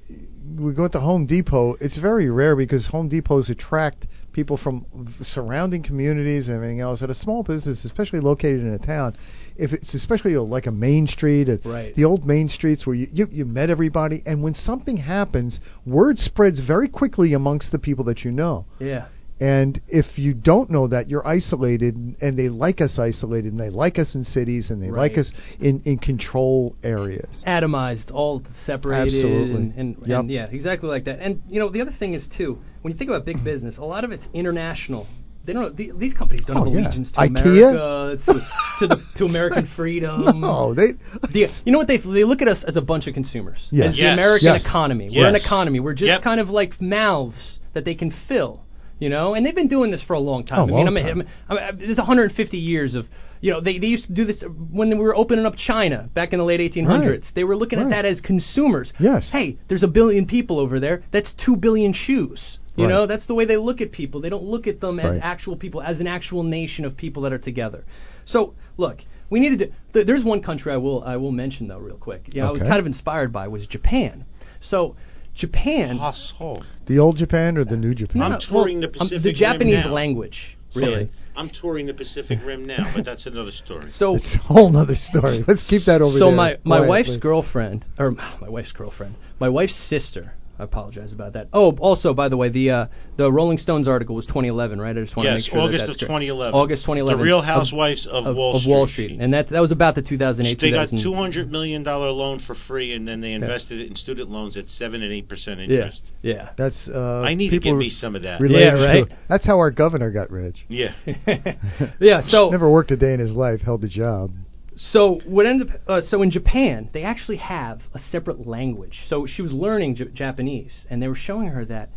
[0.58, 4.06] we go to Home Depot, it's very rare because Home Depots attract
[4.36, 4.84] people from
[5.24, 7.00] surrounding communities and everything else.
[7.02, 9.16] At a small business, especially located in a town,
[9.56, 11.96] if it's especially like a main street, Right.
[11.96, 16.18] the old main streets where you, you you met everybody, and when something happens, word
[16.18, 18.66] spreads very quickly amongst the people that you know.
[18.78, 19.06] Yeah.
[19.38, 23.68] And if you don't know that, you're isolated, and they like us isolated, and they
[23.68, 25.30] like us in cities, and they like us
[25.60, 27.44] in, in control areas.
[27.46, 29.54] atomized, all separated, Absolutely.
[29.54, 30.20] and, and, Yep.
[30.20, 31.18] and yeah, exactly like that.
[31.20, 33.44] And you know, the other thing is too, when you think about big mm-hmm.
[33.44, 35.06] business, a lot of it's international.
[35.44, 35.76] They don't.
[35.76, 36.80] The, these companies don't Oh, have yeah.
[36.86, 37.28] allegiance to IKEA?
[37.28, 38.32] America, to
[38.80, 40.40] to, the, to American freedom.
[40.40, 40.92] No, they.
[41.32, 43.92] The, you know what they they look at us as a bunch of consumers, Yes.
[43.92, 44.66] as the American Yes.
[44.66, 45.08] economy.
[45.14, 45.78] We're an economy.
[45.78, 46.22] We're just Yep.
[46.22, 48.62] kind of like mouths that they can fill.
[48.98, 50.58] You know, and they've been doing this for a long time.
[50.58, 51.20] A I mean, I'm, time.
[51.50, 53.04] I'm, I'm, I'm, there's 150 years of,
[53.42, 54.42] you know, they, they used to do this
[54.72, 57.10] when we were opening up China back in the late 1800s.
[57.10, 57.24] Right.
[57.34, 57.86] They were looking Right.
[57.88, 58.94] at that as consumers.
[58.98, 59.28] Yes.
[59.30, 61.02] Hey, there's a billion people over there.
[61.12, 62.58] That's two billion shoes.
[62.74, 62.90] You Right.
[62.90, 64.22] know, that's the way they look at people.
[64.22, 67.32] They don't look at them as actual people, as an actual nation of people that
[67.34, 67.84] are together.
[68.24, 69.66] So, look, we needed to.
[69.92, 72.34] Th- there's one country I will I will mention though, real quick.
[72.34, 74.24] You know, I was kind of inspired by was Japan.
[74.60, 74.96] So,
[75.36, 75.98] Japan.
[76.00, 76.64] Asshole.
[76.86, 78.22] The old Japan or the new Japan?
[78.22, 79.92] I'm touring well, the um, Pacific the Rim Japanese now.
[79.92, 81.10] language, really.
[81.36, 83.90] I'm touring the Pacific Rim now, but that's another story.
[83.90, 85.44] So, It's a whole nother story.
[85.46, 86.34] Let's keep that over so there.
[86.36, 86.88] my my quietly.
[86.88, 90.32] wife's girlfriend or my wife's girlfriend, my wife's sister.
[90.58, 91.48] I apologize about that.
[91.52, 92.86] Oh, also by the way, the uh,
[93.16, 94.96] the Rolling Stones article was 2011, right?
[94.96, 96.24] I just want to yes, make sure that August that's of correct.
[96.24, 96.54] 2011.
[96.54, 97.18] August 2011.
[97.18, 98.70] The Real Housewives of, of, Wall of Street.
[98.72, 100.58] Wall Street, and that that was about the 2008.
[100.58, 103.88] They got 2000 two hundred million dollar loan for free, and then they invested it
[103.88, 106.02] in student loans at seven and eight percent interest.
[106.22, 106.34] yeah.
[106.34, 106.50] yeah.
[106.56, 106.88] That's.
[106.88, 108.40] Uh, I need to people give me some of that.
[108.40, 109.08] Yeah, right.
[109.08, 110.64] To, that's how our governor got rich.
[110.68, 110.94] Yeah.
[112.00, 112.20] yeah.
[112.20, 114.30] So Never worked a day in his life, held a job.
[114.76, 119.02] So what ended up, uh, so in Japan they actually have a separate language.
[119.06, 121.90] So she was learning J- Japanese, and they were showing her that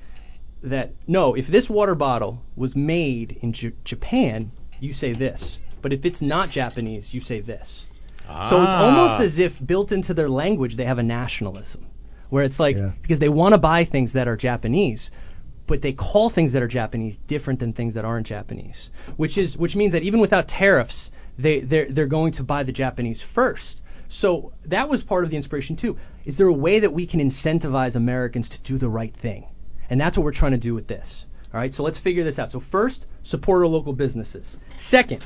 [0.63, 5.57] that no, if this water bottle was made in J- Japan, you say this.
[5.81, 7.85] But if it's not Japanese, you say this.
[8.27, 9.23] So it's almost Ah.
[9.23, 11.85] as if built into their language they have a nationalism,
[12.29, 12.91] where it's like Yeah.
[13.01, 15.09] because they want to buy things that are Japanese,
[15.69, 19.55] but they call things that are Japanese different than things that aren't Japanese, which is
[19.55, 23.83] which means that even without tariffs, they they're they're going to buy the Japanese first.
[24.07, 25.95] So that was part of the inspiration too.
[26.25, 29.45] Is there a way that we can incentivize Americans to do the right thing?
[29.91, 31.27] And that's what we're trying to do with this.
[31.53, 32.49] All right, so let's figure this out.
[32.49, 34.57] So first, support our local businesses.
[34.77, 35.23] Second,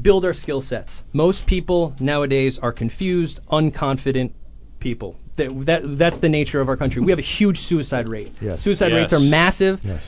[0.00, 1.04] build our skill sets.
[1.12, 4.32] Most people nowadays are confused, unconfident
[4.80, 5.16] people.
[5.40, 7.02] That, that that's the nature of our country.
[7.02, 8.32] We have a huge suicide rate.
[8.40, 8.62] Yes.
[8.62, 9.80] Suicide rates are massive.
[9.82, 10.02] Yes.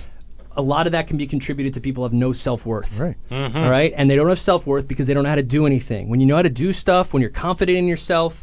[0.55, 2.91] A lot of that can be contributed to people who have no self-worth.
[3.01, 3.17] Right.
[3.31, 3.55] Mhm.
[3.57, 6.11] All right, and they don't have self-worth because they don't know how to do anything.
[6.11, 8.35] When you know how to do stuff, when you're confident in yourself,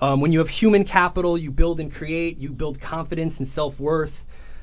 [0.00, 4.14] um, when you have human capital, you build and create, you build confidence and self-worth.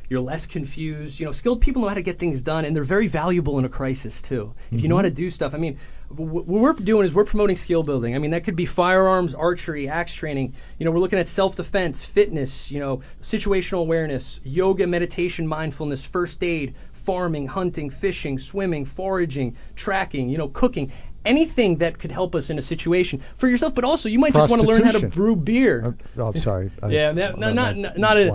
[0.09, 1.19] You're less confused.
[1.19, 3.65] You know, skilled people know how to get things done, and they're very valuable in
[3.65, 4.53] a crisis too.
[4.71, 5.15] If you know how to mm-hmm.
[5.15, 5.77] do stuff, I mean,
[6.09, 8.15] what we're doing is we're promoting skill building.
[8.15, 10.53] I mean, that could be firearms, archery, axe training.
[10.79, 12.69] You know, we're looking at self-defense, fitness.
[12.71, 16.73] You know, situational awareness, yoga, meditation, mindfulness, first aid,
[17.05, 20.29] farming, hunting, fishing, swimming, foraging, tracking.
[20.29, 20.91] You know, cooking.
[21.25, 24.49] Anything that could help us in a situation for yourself, but also you might just
[24.49, 25.83] want to learn how to brew beer.
[25.85, 26.71] Uh, oh, I'm sorry.
[26.81, 28.25] I- Yeah, no, not not, not a.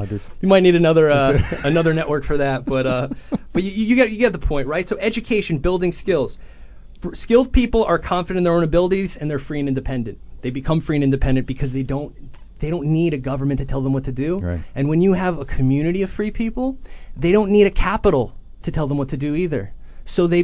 [0.42, 3.08] You might need another uh, another network for that, but uh,
[3.54, 4.86] but you, you get you get the point, right?
[4.86, 6.38] So education, building skills.
[7.12, 10.18] Skilled people are confident in their own abilities and they're free and independent.
[10.42, 12.14] They become free and independent because they don't
[12.60, 14.38] they don't need a government to tell them what to do.
[14.40, 14.60] Right.
[14.74, 16.78] And when you have a community of free people,
[17.16, 19.72] they don't need a capital to tell them what to do either.
[20.04, 20.42] So they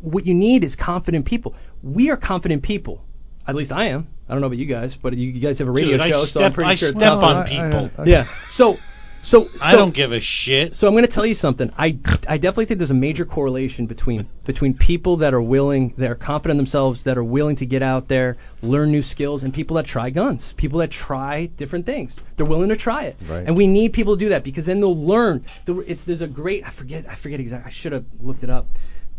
[0.00, 1.54] what you need is confident people.
[1.82, 3.04] We are confident people.
[3.46, 4.08] At least I am.
[4.28, 6.10] I don't know about you guys, but you, you guys have a radio Dude, I
[6.10, 7.58] show, so I'm pretty I sure it's step confident.
[7.58, 7.90] on people.
[7.98, 8.24] I- I- Yeah.
[8.50, 8.76] So,
[9.22, 10.74] so, I don't give a shit.
[10.74, 11.70] So I'm going to tell you something.
[11.76, 16.10] I, I definitely think there's a major correlation between between people that are willing, that
[16.10, 19.52] are confident in themselves, that are willing to get out there, learn new skills, and
[19.52, 20.54] people that try guns.
[20.56, 22.16] People that try different things.
[22.38, 23.16] They're willing to try it.
[23.28, 23.46] Right.
[23.46, 25.44] And we need people to do that because then they'll learn.
[25.66, 27.68] It's there's a great I forget I forget exactly.
[27.70, 28.68] I should have looked it up.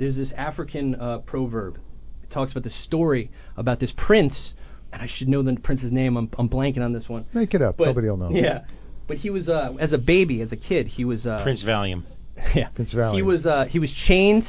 [0.02, 1.78] There's this African uh, proverb.
[2.24, 4.56] It talks about the story about this prince,
[4.91, 6.18] and I should know the prince's name.
[6.18, 7.28] I'm, I'm blanking on this one.
[7.36, 7.78] Make it up.
[7.78, 8.32] But- Nobody will know.
[8.32, 8.66] Yeah.
[9.08, 12.06] But he was uh, as a baby, as a kid, he was uh, Prince Valium.
[12.56, 12.70] yeah.
[12.70, 13.16] Prince Valiant.
[13.16, 14.45] He was uh, he was chained.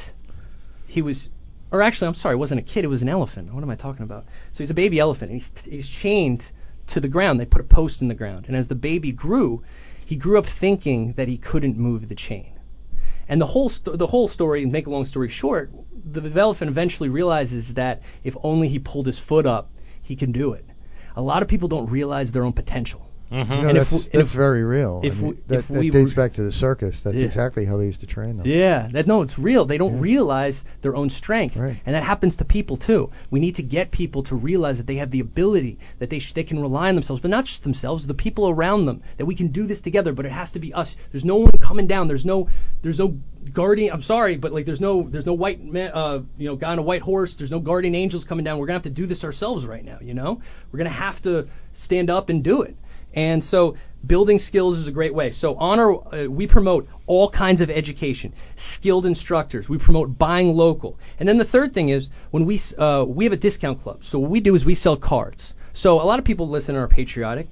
[0.87, 1.29] He was,
[1.71, 2.83] or actually, I'm sorry, it wasn't a kid.
[2.83, 3.53] It was an elephant.
[3.53, 4.23] What am I talking about?
[4.53, 5.31] So he's a baby elephant.
[5.31, 6.51] And he's he's chained
[6.87, 7.39] to the ground.
[7.39, 9.61] They put a post in the ground, and as the baby grew,
[10.03, 12.53] he grew up thinking that he couldn't move the chain.
[13.27, 15.71] And the whole sto- the whole story, make a long story short,
[16.05, 19.71] the, the elephant eventually realizes that if only he pulled his foot up,
[20.01, 20.65] he can do it.
[21.15, 23.07] A lot of people don't realize their own potential.
[23.31, 23.51] Mm-hmm.
[23.51, 25.01] You know, that's we- that's if- very real.
[25.03, 27.01] if I mean, we- that we dates back to the circus.
[27.03, 27.25] That's Yeah.
[27.25, 28.45] exactly how they used to train them.
[28.45, 29.65] Yeah, that no, it's real.
[29.65, 30.01] They don't Yeah.
[30.01, 31.77] realize their own strength, Right.
[31.85, 33.09] and that happens to people too.
[33.31, 36.33] We need to get people to realize that they have the ability, that they sh-
[36.33, 39.01] they can rely on themselves, but not just themselves, the people around them.
[39.17, 40.95] That we can do this together, but it has to be us.
[41.11, 42.07] There's no one coming down.
[42.07, 42.47] There's no
[42.83, 43.15] there's no
[43.53, 43.93] guardian.
[43.93, 46.79] I'm sorry, but like there's no there's no white man, uh, you know, guy on
[46.79, 47.33] a white horse.
[47.35, 48.59] There's no guardian angels coming down.
[48.59, 49.97] We're gonna have to do this ourselves right now.
[50.01, 50.39] You know,
[50.71, 52.75] we're gonna have to stand up and do it.
[53.13, 55.31] And so building skills is a great way.
[55.31, 59.69] So on our, uh, we promote all kinds of education, skilled instructors.
[59.69, 60.99] We promote buying local.
[61.19, 64.03] And then the third thing is when we, uh, we have a discount club.
[64.03, 65.53] So what we do is we sell cards.
[65.73, 67.47] So a lot of people listen are patriotic.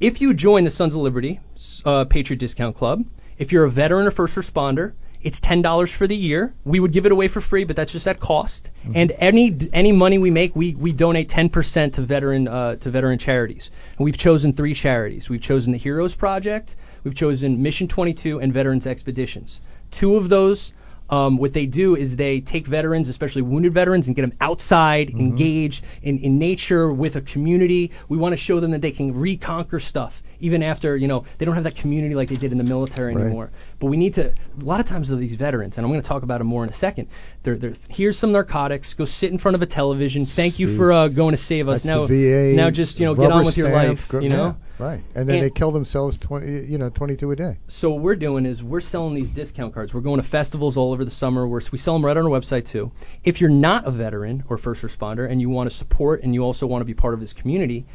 [0.00, 1.40] If you join the Sons of Liberty
[1.84, 3.02] uh, Patriot Discount Club,
[3.36, 4.92] if you're a veteran or first responder,
[5.22, 6.54] it's ten dollars for the year.
[6.64, 8.70] We would give it away for free, but that's just at cost.
[8.94, 12.90] And any any money we make, we, we donate ten percent to veteran uh, to
[12.90, 13.70] veteran charities.
[13.96, 15.28] And we've chosen three charities.
[15.28, 19.60] We've chosen the Heroes Project, we've chosen Mission 22, and Veterans Expeditions.
[19.90, 20.72] Two of those,
[21.10, 25.10] um, what they do is they take veterans, especially wounded veterans, and get them outside,
[25.10, 27.90] engaged in, in nature with a community.
[28.08, 31.44] We want to show them that they can reconquer stuff even after you know they
[31.44, 33.24] don't have that community like they did in the military Right.
[33.26, 33.50] anymore.
[33.80, 34.28] But we need to.
[34.28, 36.62] A lot of times of these veterans, and I'm going to talk about them more
[36.64, 37.08] in a second.
[37.42, 38.94] They're, they're here's some narcotics.
[38.94, 40.26] Go sit in front of a television.
[40.26, 41.82] Thank you for uh, going to save us.
[41.82, 43.98] That's now, now just you know get on with your life.
[44.10, 44.56] go- You know.
[44.58, 45.00] yeah, right.
[45.14, 47.58] And then And- they kill themselves twenty, you know, twenty-two a day.
[47.66, 49.92] So what we're doing is we're selling these discount cards.
[49.92, 51.46] We're going to festivals all over the summer.
[51.46, 52.92] We're, we sell them right on our website too.
[53.24, 56.42] If you're not a veteran or first responder and you want to support and you
[56.42, 57.86] also want to be part of this community,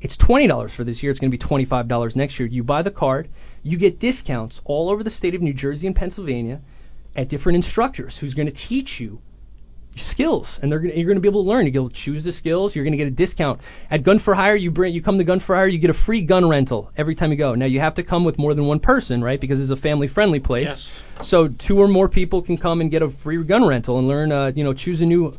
[0.00, 1.10] it's twenty dollars for this year.
[1.10, 2.48] It's going to be twenty-five dollars next year.
[2.48, 3.28] You buy the card,
[3.62, 6.60] you get discounts all over the state of New Jersey and Pennsylvania
[7.16, 9.20] at different instructors who's going to teach you
[9.98, 11.66] skills, and they're gonna, you're going to be able to learn.
[11.66, 12.74] You will choose the skills.
[12.74, 14.56] You're going to get a discount at Gun for Hire.
[14.56, 17.14] You bring you come to Gun for Hire, you get a free gun rental every
[17.14, 17.54] time you go.
[17.54, 19.40] Now you have to come with more than one person, right?
[19.40, 20.66] Because it's a family friendly place.
[21.20, 21.28] Yes.
[21.28, 24.32] So two or more people can come and get a free gun rental and learn.
[24.32, 25.34] Uh, you know, choose a new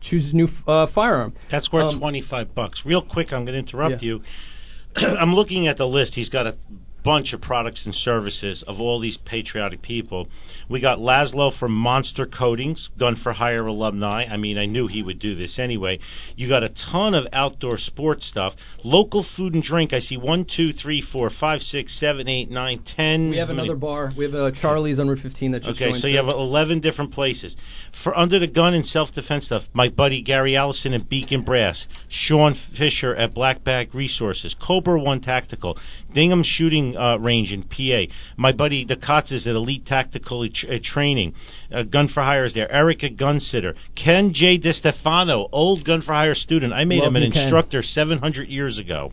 [0.00, 1.32] choose a new uh, firearm.
[1.50, 2.82] That's worth Um, 25 bucks.
[2.84, 4.18] Real quick, I'm going to interrupt Yeah.
[4.18, 4.22] you.
[4.96, 6.14] I'm looking at the list.
[6.14, 6.56] He's got a
[7.04, 10.26] bunch of products and services of all these patriotic people.
[10.68, 14.24] We got Laszlo from Monster Coatings, Gun for Hire alumni.
[14.24, 15.98] I mean, I knew he would do this anyway.
[16.34, 18.54] You got a ton of outdoor sports stuff.
[18.82, 19.92] Local food and drink.
[19.92, 23.28] I see one, two, three, four, five, six, seven, eight, nine, ten.
[23.30, 24.12] We have another bar.
[24.16, 27.12] We have a Charlie's on Route 15 that just Okay, so you have 11 different
[27.12, 27.56] places.
[28.02, 31.86] For under the gun and self defense stuff, my buddy Gary Allison at Beacon Brass,
[32.08, 35.78] Sean Fisher at Black Bag Resources, Cobra One Tactical,
[36.12, 41.34] Dingham Shooting uh, Range in PA, my buddy the Kotzes at Elite Tactical uh, Training,
[41.72, 44.58] uh, Gun for Hire is there, Erica Gunsitter, Ken J.
[44.58, 46.72] DeStefano, old Gun for Hire student.
[46.72, 49.10] I made Love him an instructor 700 years ago.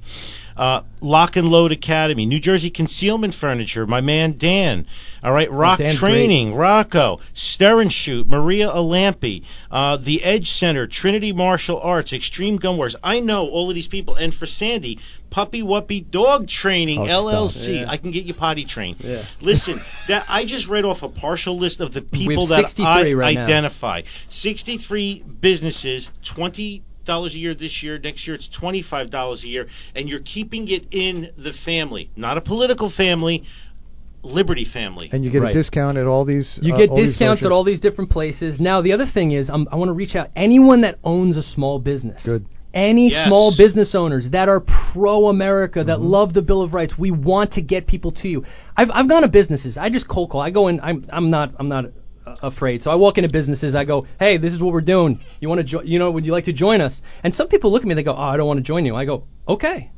[0.61, 4.85] Uh, Lock and Load Academy, New Jersey Concealment Furniture, my man Dan.
[5.23, 9.41] All right, Rock Training, Rocco, Stir and Shoot, Maria Alampi,
[9.71, 12.95] uh, the Edge Center, Trinity Martial Arts, Extreme Gun Wars.
[13.03, 14.99] I know all of these people, and for Sandy,
[15.31, 17.05] Puppy Wuppy Dog Training Oh.
[17.05, 17.79] LLC.
[17.81, 17.89] Yeah.
[17.89, 18.97] I can get you potty trained.
[18.99, 19.25] Yeah.
[19.41, 23.33] Listen, that I just read off a partial list of the people that I right
[23.33, 23.45] now.
[23.45, 24.01] identify.
[24.29, 27.99] Sixty-three businesses, twenty dollars a year this year.
[27.99, 32.37] Next year it's twenty-five dollars a year, and you're keeping it in the family, not
[32.37, 33.45] a political family,
[34.23, 35.09] Liberty family.
[35.11, 35.49] And you get Right.
[35.55, 36.59] a discount at all these.
[36.61, 38.59] You uh, get all these discounts at all these different places.
[38.59, 41.41] Now, the other thing is, I'm, I want to reach out anyone that owns a
[41.43, 42.23] small business.
[42.23, 42.45] Good.
[42.71, 43.25] Any Yes.
[43.27, 46.07] small business owners that are pro America, that Mm-hmm.
[46.07, 48.45] love the Bill of Rights, we want to get people to you.
[48.77, 49.75] I've, I've gone to businesses.
[49.77, 50.39] I just cold call.
[50.41, 50.79] I go in.
[50.81, 51.85] I'm I'm not I'm not
[52.25, 52.81] afraid.
[52.81, 53.75] So I walk into businesses.
[53.75, 55.19] I go, hey, this is what we're doing.
[55.39, 57.01] You want to jo- you know would you like to join us?
[57.23, 57.95] And some people look at me.
[57.95, 58.95] They go, oh, I don't want to join you.
[58.95, 59.91] I go, okay,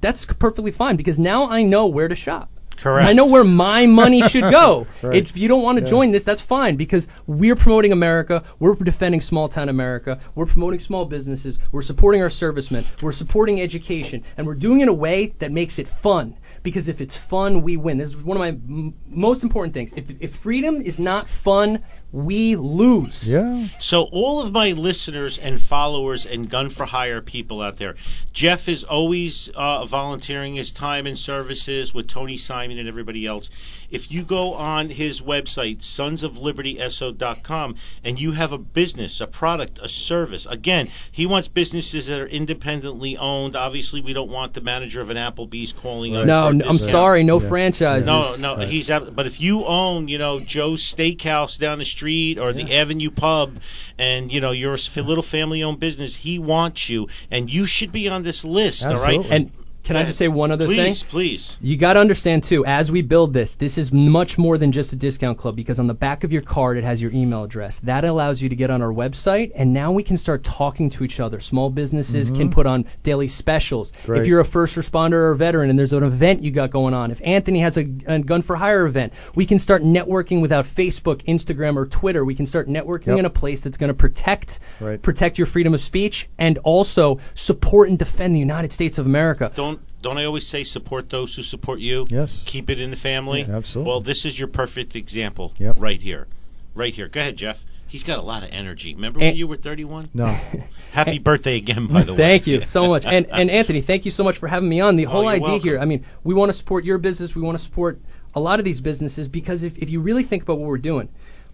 [0.00, 2.50] that's perfectly fine because now I know where to shop.
[2.82, 3.08] Correct.
[3.08, 4.86] I know where my money should go.
[5.02, 5.16] Right.
[5.16, 5.90] If you don't want to Yeah.
[5.90, 8.44] join this, that's fine because we're promoting America.
[8.60, 10.20] We're defending small town America.
[10.36, 11.58] We're promoting small businesses.
[11.72, 12.84] We're supporting our servicemen.
[13.02, 14.24] We're supporting education.
[14.36, 16.36] And we're doing it in a way that makes it fun.
[16.62, 17.98] Because if it's fun, we win.
[17.98, 19.92] This is one of my m- most important things.
[19.96, 21.82] If, if freedom is not fun,
[22.12, 23.24] we lose.
[23.26, 23.68] Yeah.
[23.80, 27.94] So all of my listeners and followers and gun for hire people out there,
[28.32, 33.48] Jeff is always uh, volunteering his time and services with Tony Simon and everybody else.
[33.92, 39.88] If you go on his website, sonsoflibertyso.com, and you have a business, a product, a
[39.88, 43.54] service, again, he wants businesses that are independently owned.
[43.54, 46.26] Obviously, we don't want the manager of an Applebee's calling us.
[46.26, 47.48] No, no, I'm sorry, no Yeah.
[47.48, 48.06] franchises.
[48.06, 48.68] No, no, Right.
[48.68, 52.74] he's ab- but if you own, you know, Joe's Steakhouse down the street or the
[52.74, 53.58] Avenue Pub,
[53.98, 57.92] and you know you're a s- little family-owned business, he wants you, and you should
[57.92, 58.82] be on this list.
[58.84, 59.18] All Absolutely.
[59.28, 59.36] right.
[59.36, 59.50] And
[59.84, 60.76] can I just say one other thing?
[60.76, 64.56] please, Please, You got to understand too, as we build this, this is much more
[64.58, 67.10] than just a discount club because on the back of your card it has your
[67.12, 67.80] email address.
[67.84, 71.04] That allows you to get on our website, and now we can start talking to
[71.04, 71.40] each other.
[71.40, 73.92] Small businesses can put on daily specials.
[73.92, 74.06] Mm-hmm.
[74.06, 74.20] Great.
[74.22, 76.94] If you're a first responder or a veteran and there's an event you got going
[76.94, 80.64] on, if Anthony has a, a gun for hire event, we can start networking without
[80.76, 82.24] Facebook, Instagram, or Twitter.
[82.24, 83.18] We can start networking Yep.
[83.18, 85.00] in a place that's going to protect Right.
[85.02, 89.50] protect your freedom of speech and also support and defend the United States of America.
[89.56, 89.71] don't
[90.02, 92.06] don't I always say support those who support you?
[92.10, 92.42] Yes.
[92.46, 93.42] Keep it in the family.
[93.48, 93.90] Yeah, absolutely.
[93.90, 95.52] Well, this is your perfect example.
[95.58, 95.76] Yep.
[95.78, 96.26] Right here,
[96.74, 97.08] right here.
[97.08, 97.56] Go ahead, Jeff.
[97.88, 98.94] He's got a lot of energy.
[98.94, 100.08] Remember And- when you were 31?
[100.14, 100.26] No.
[100.92, 102.16] Happy birthday again, by the way.
[102.18, 103.04] Thank you so much.
[103.06, 104.96] And and Anthony, thank you so much for having me on.
[104.96, 105.68] The oh, whole Oh, idea welcome.
[105.68, 107.98] here, I mean, we want to support your business, we want to support
[108.34, 111.10] a lot of these businesses because if, if you really think about what we're doing,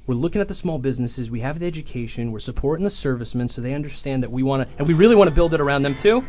[0.06, 3.60] we're looking at the small businesses, we have the education, we're supporting the servicemen so
[3.60, 5.96] they understand that we want to and we really want to build it around them
[6.00, 6.22] too.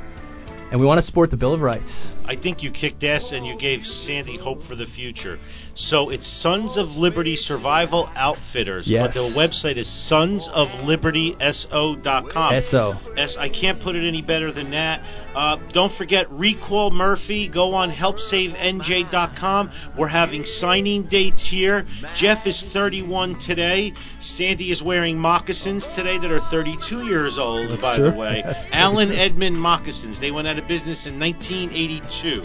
[0.71, 2.11] And we want to support the Bill of Rights.
[2.25, 5.39] I think you kicked ass and you gave Sandy hope for the future.
[5.75, 8.87] So it's Sons of Liberty Survival Outfitters.
[8.87, 9.07] Yes.
[9.07, 12.61] But the website is sonsoflibertyso.com.
[12.61, 12.97] SO.
[13.17, 13.35] S.
[13.39, 14.99] I can't put it any better than that.
[15.35, 17.47] Uh, don't forget Recall Murphy.
[17.47, 19.71] Go on helpsavenj.com.
[19.97, 21.85] We're having signing dates here.
[22.15, 23.93] Jeff is 31 today.
[24.19, 28.11] Sandy is wearing moccasins today that are 32 years old, That's by true.
[28.11, 28.41] the way.
[28.45, 29.17] That's pretty Allen true.
[29.17, 30.19] Edmond moccasins.
[30.19, 32.41] They went out of business in 1982.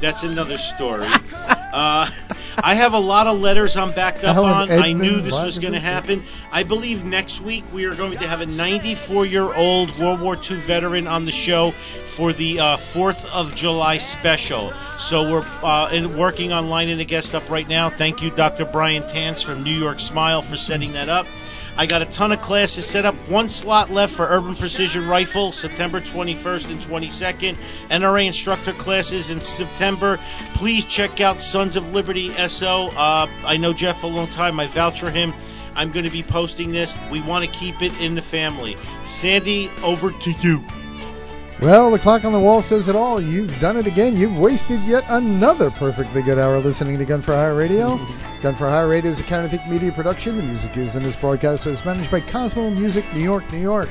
[0.00, 1.08] That's another story.
[1.68, 2.08] Uh,
[2.68, 4.70] I have a lot of letters I'm backed up Alan on.
[4.70, 6.22] I knew this was going to happen.
[6.52, 10.36] I believe next week we are going to have a 94 year old World War
[10.36, 11.72] II veteran on the show
[12.18, 14.68] for the uh, 4th of July special.
[15.08, 17.88] So we're uh, in, working on lining the guest up right now.
[17.88, 18.68] Thank you, Dr.
[18.70, 21.24] Brian Tance from New York Smile, for setting that up.
[21.78, 23.14] I got a ton of classes set up.
[23.30, 27.56] One slot left for Urban Precision Rifle, September 21st and 22nd.
[27.88, 30.18] NRA instructor classes in September.
[30.56, 32.88] Please check out Sons of Liberty SO.
[32.88, 34.58] Uh, I know Jeff a long time.
[34.58, 35.32] I vouch for him.
[35.76, 36.92] I'm going to be posting this.
[37.12, 38.74] We want to keep it in the family.
[39.04, 40.87] Sandy, over to you.
[41.60, 43.20] Well, the clock on the wall says it all.
[43.20, 44.16] You've done it again.
[44.16, 47.96] You've wasted yet another perfectly good hour listening to Gun for Hire Radio.
[48.42, 50.36] Gun for Hire Radio is a Counter Think Media production.
[50.36, 53.88] The music used in this broadcast is managed by Cosmo Music, New York, New York.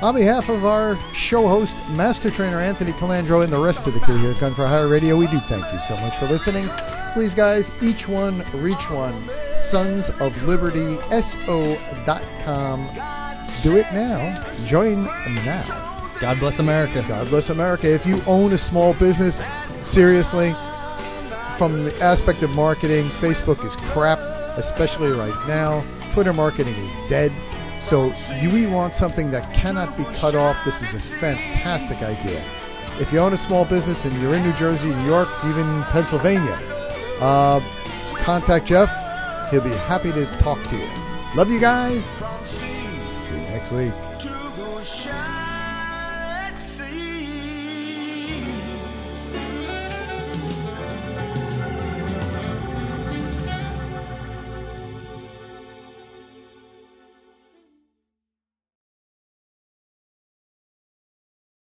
[0.00, 4.00] On behalf of our show host, Master Trainer Anthony Colandro, and the rest of the
[4.06, 6.70] crew here at Gun for Hire Radio, we do thank you so much for listening.
[7.14, 9.26] Please, guys, each one, reach one.
[9.72, 12.86] Sons of Liberty, SO.com.
[13.64, 14.38] Do it now.
[14.70, 15.87] Join now.
[16.20, 17.04] God bless America.
[17.06, 17.86] God bless America.
[17.86, 19.38] If you own a small business,
[19.86, 20.50] seriously,
[21.58, 24.18] from the aspect of marketing, Facebook is crap,
[24.58, 25.86] especially right now.
[26.14, 27.30] Twitter marketing is dead.
[27.80, 28.10] So
[28.42, 30.58] you want something that cannot be cut off.
[30.66, 32.42] This is a fantastic idea.
[32.98, 36.58] If you own a small business and you're in New Jersey, New York, even Pennsylvania,
[37.22, 37.60] uh,
[38.24, 38.88] contact Jeff.
[39.50, 40.90] He'll be happy to talk to you.
[41.36, 42.02] Love you guys.
[43.28, 43.94] See you next week.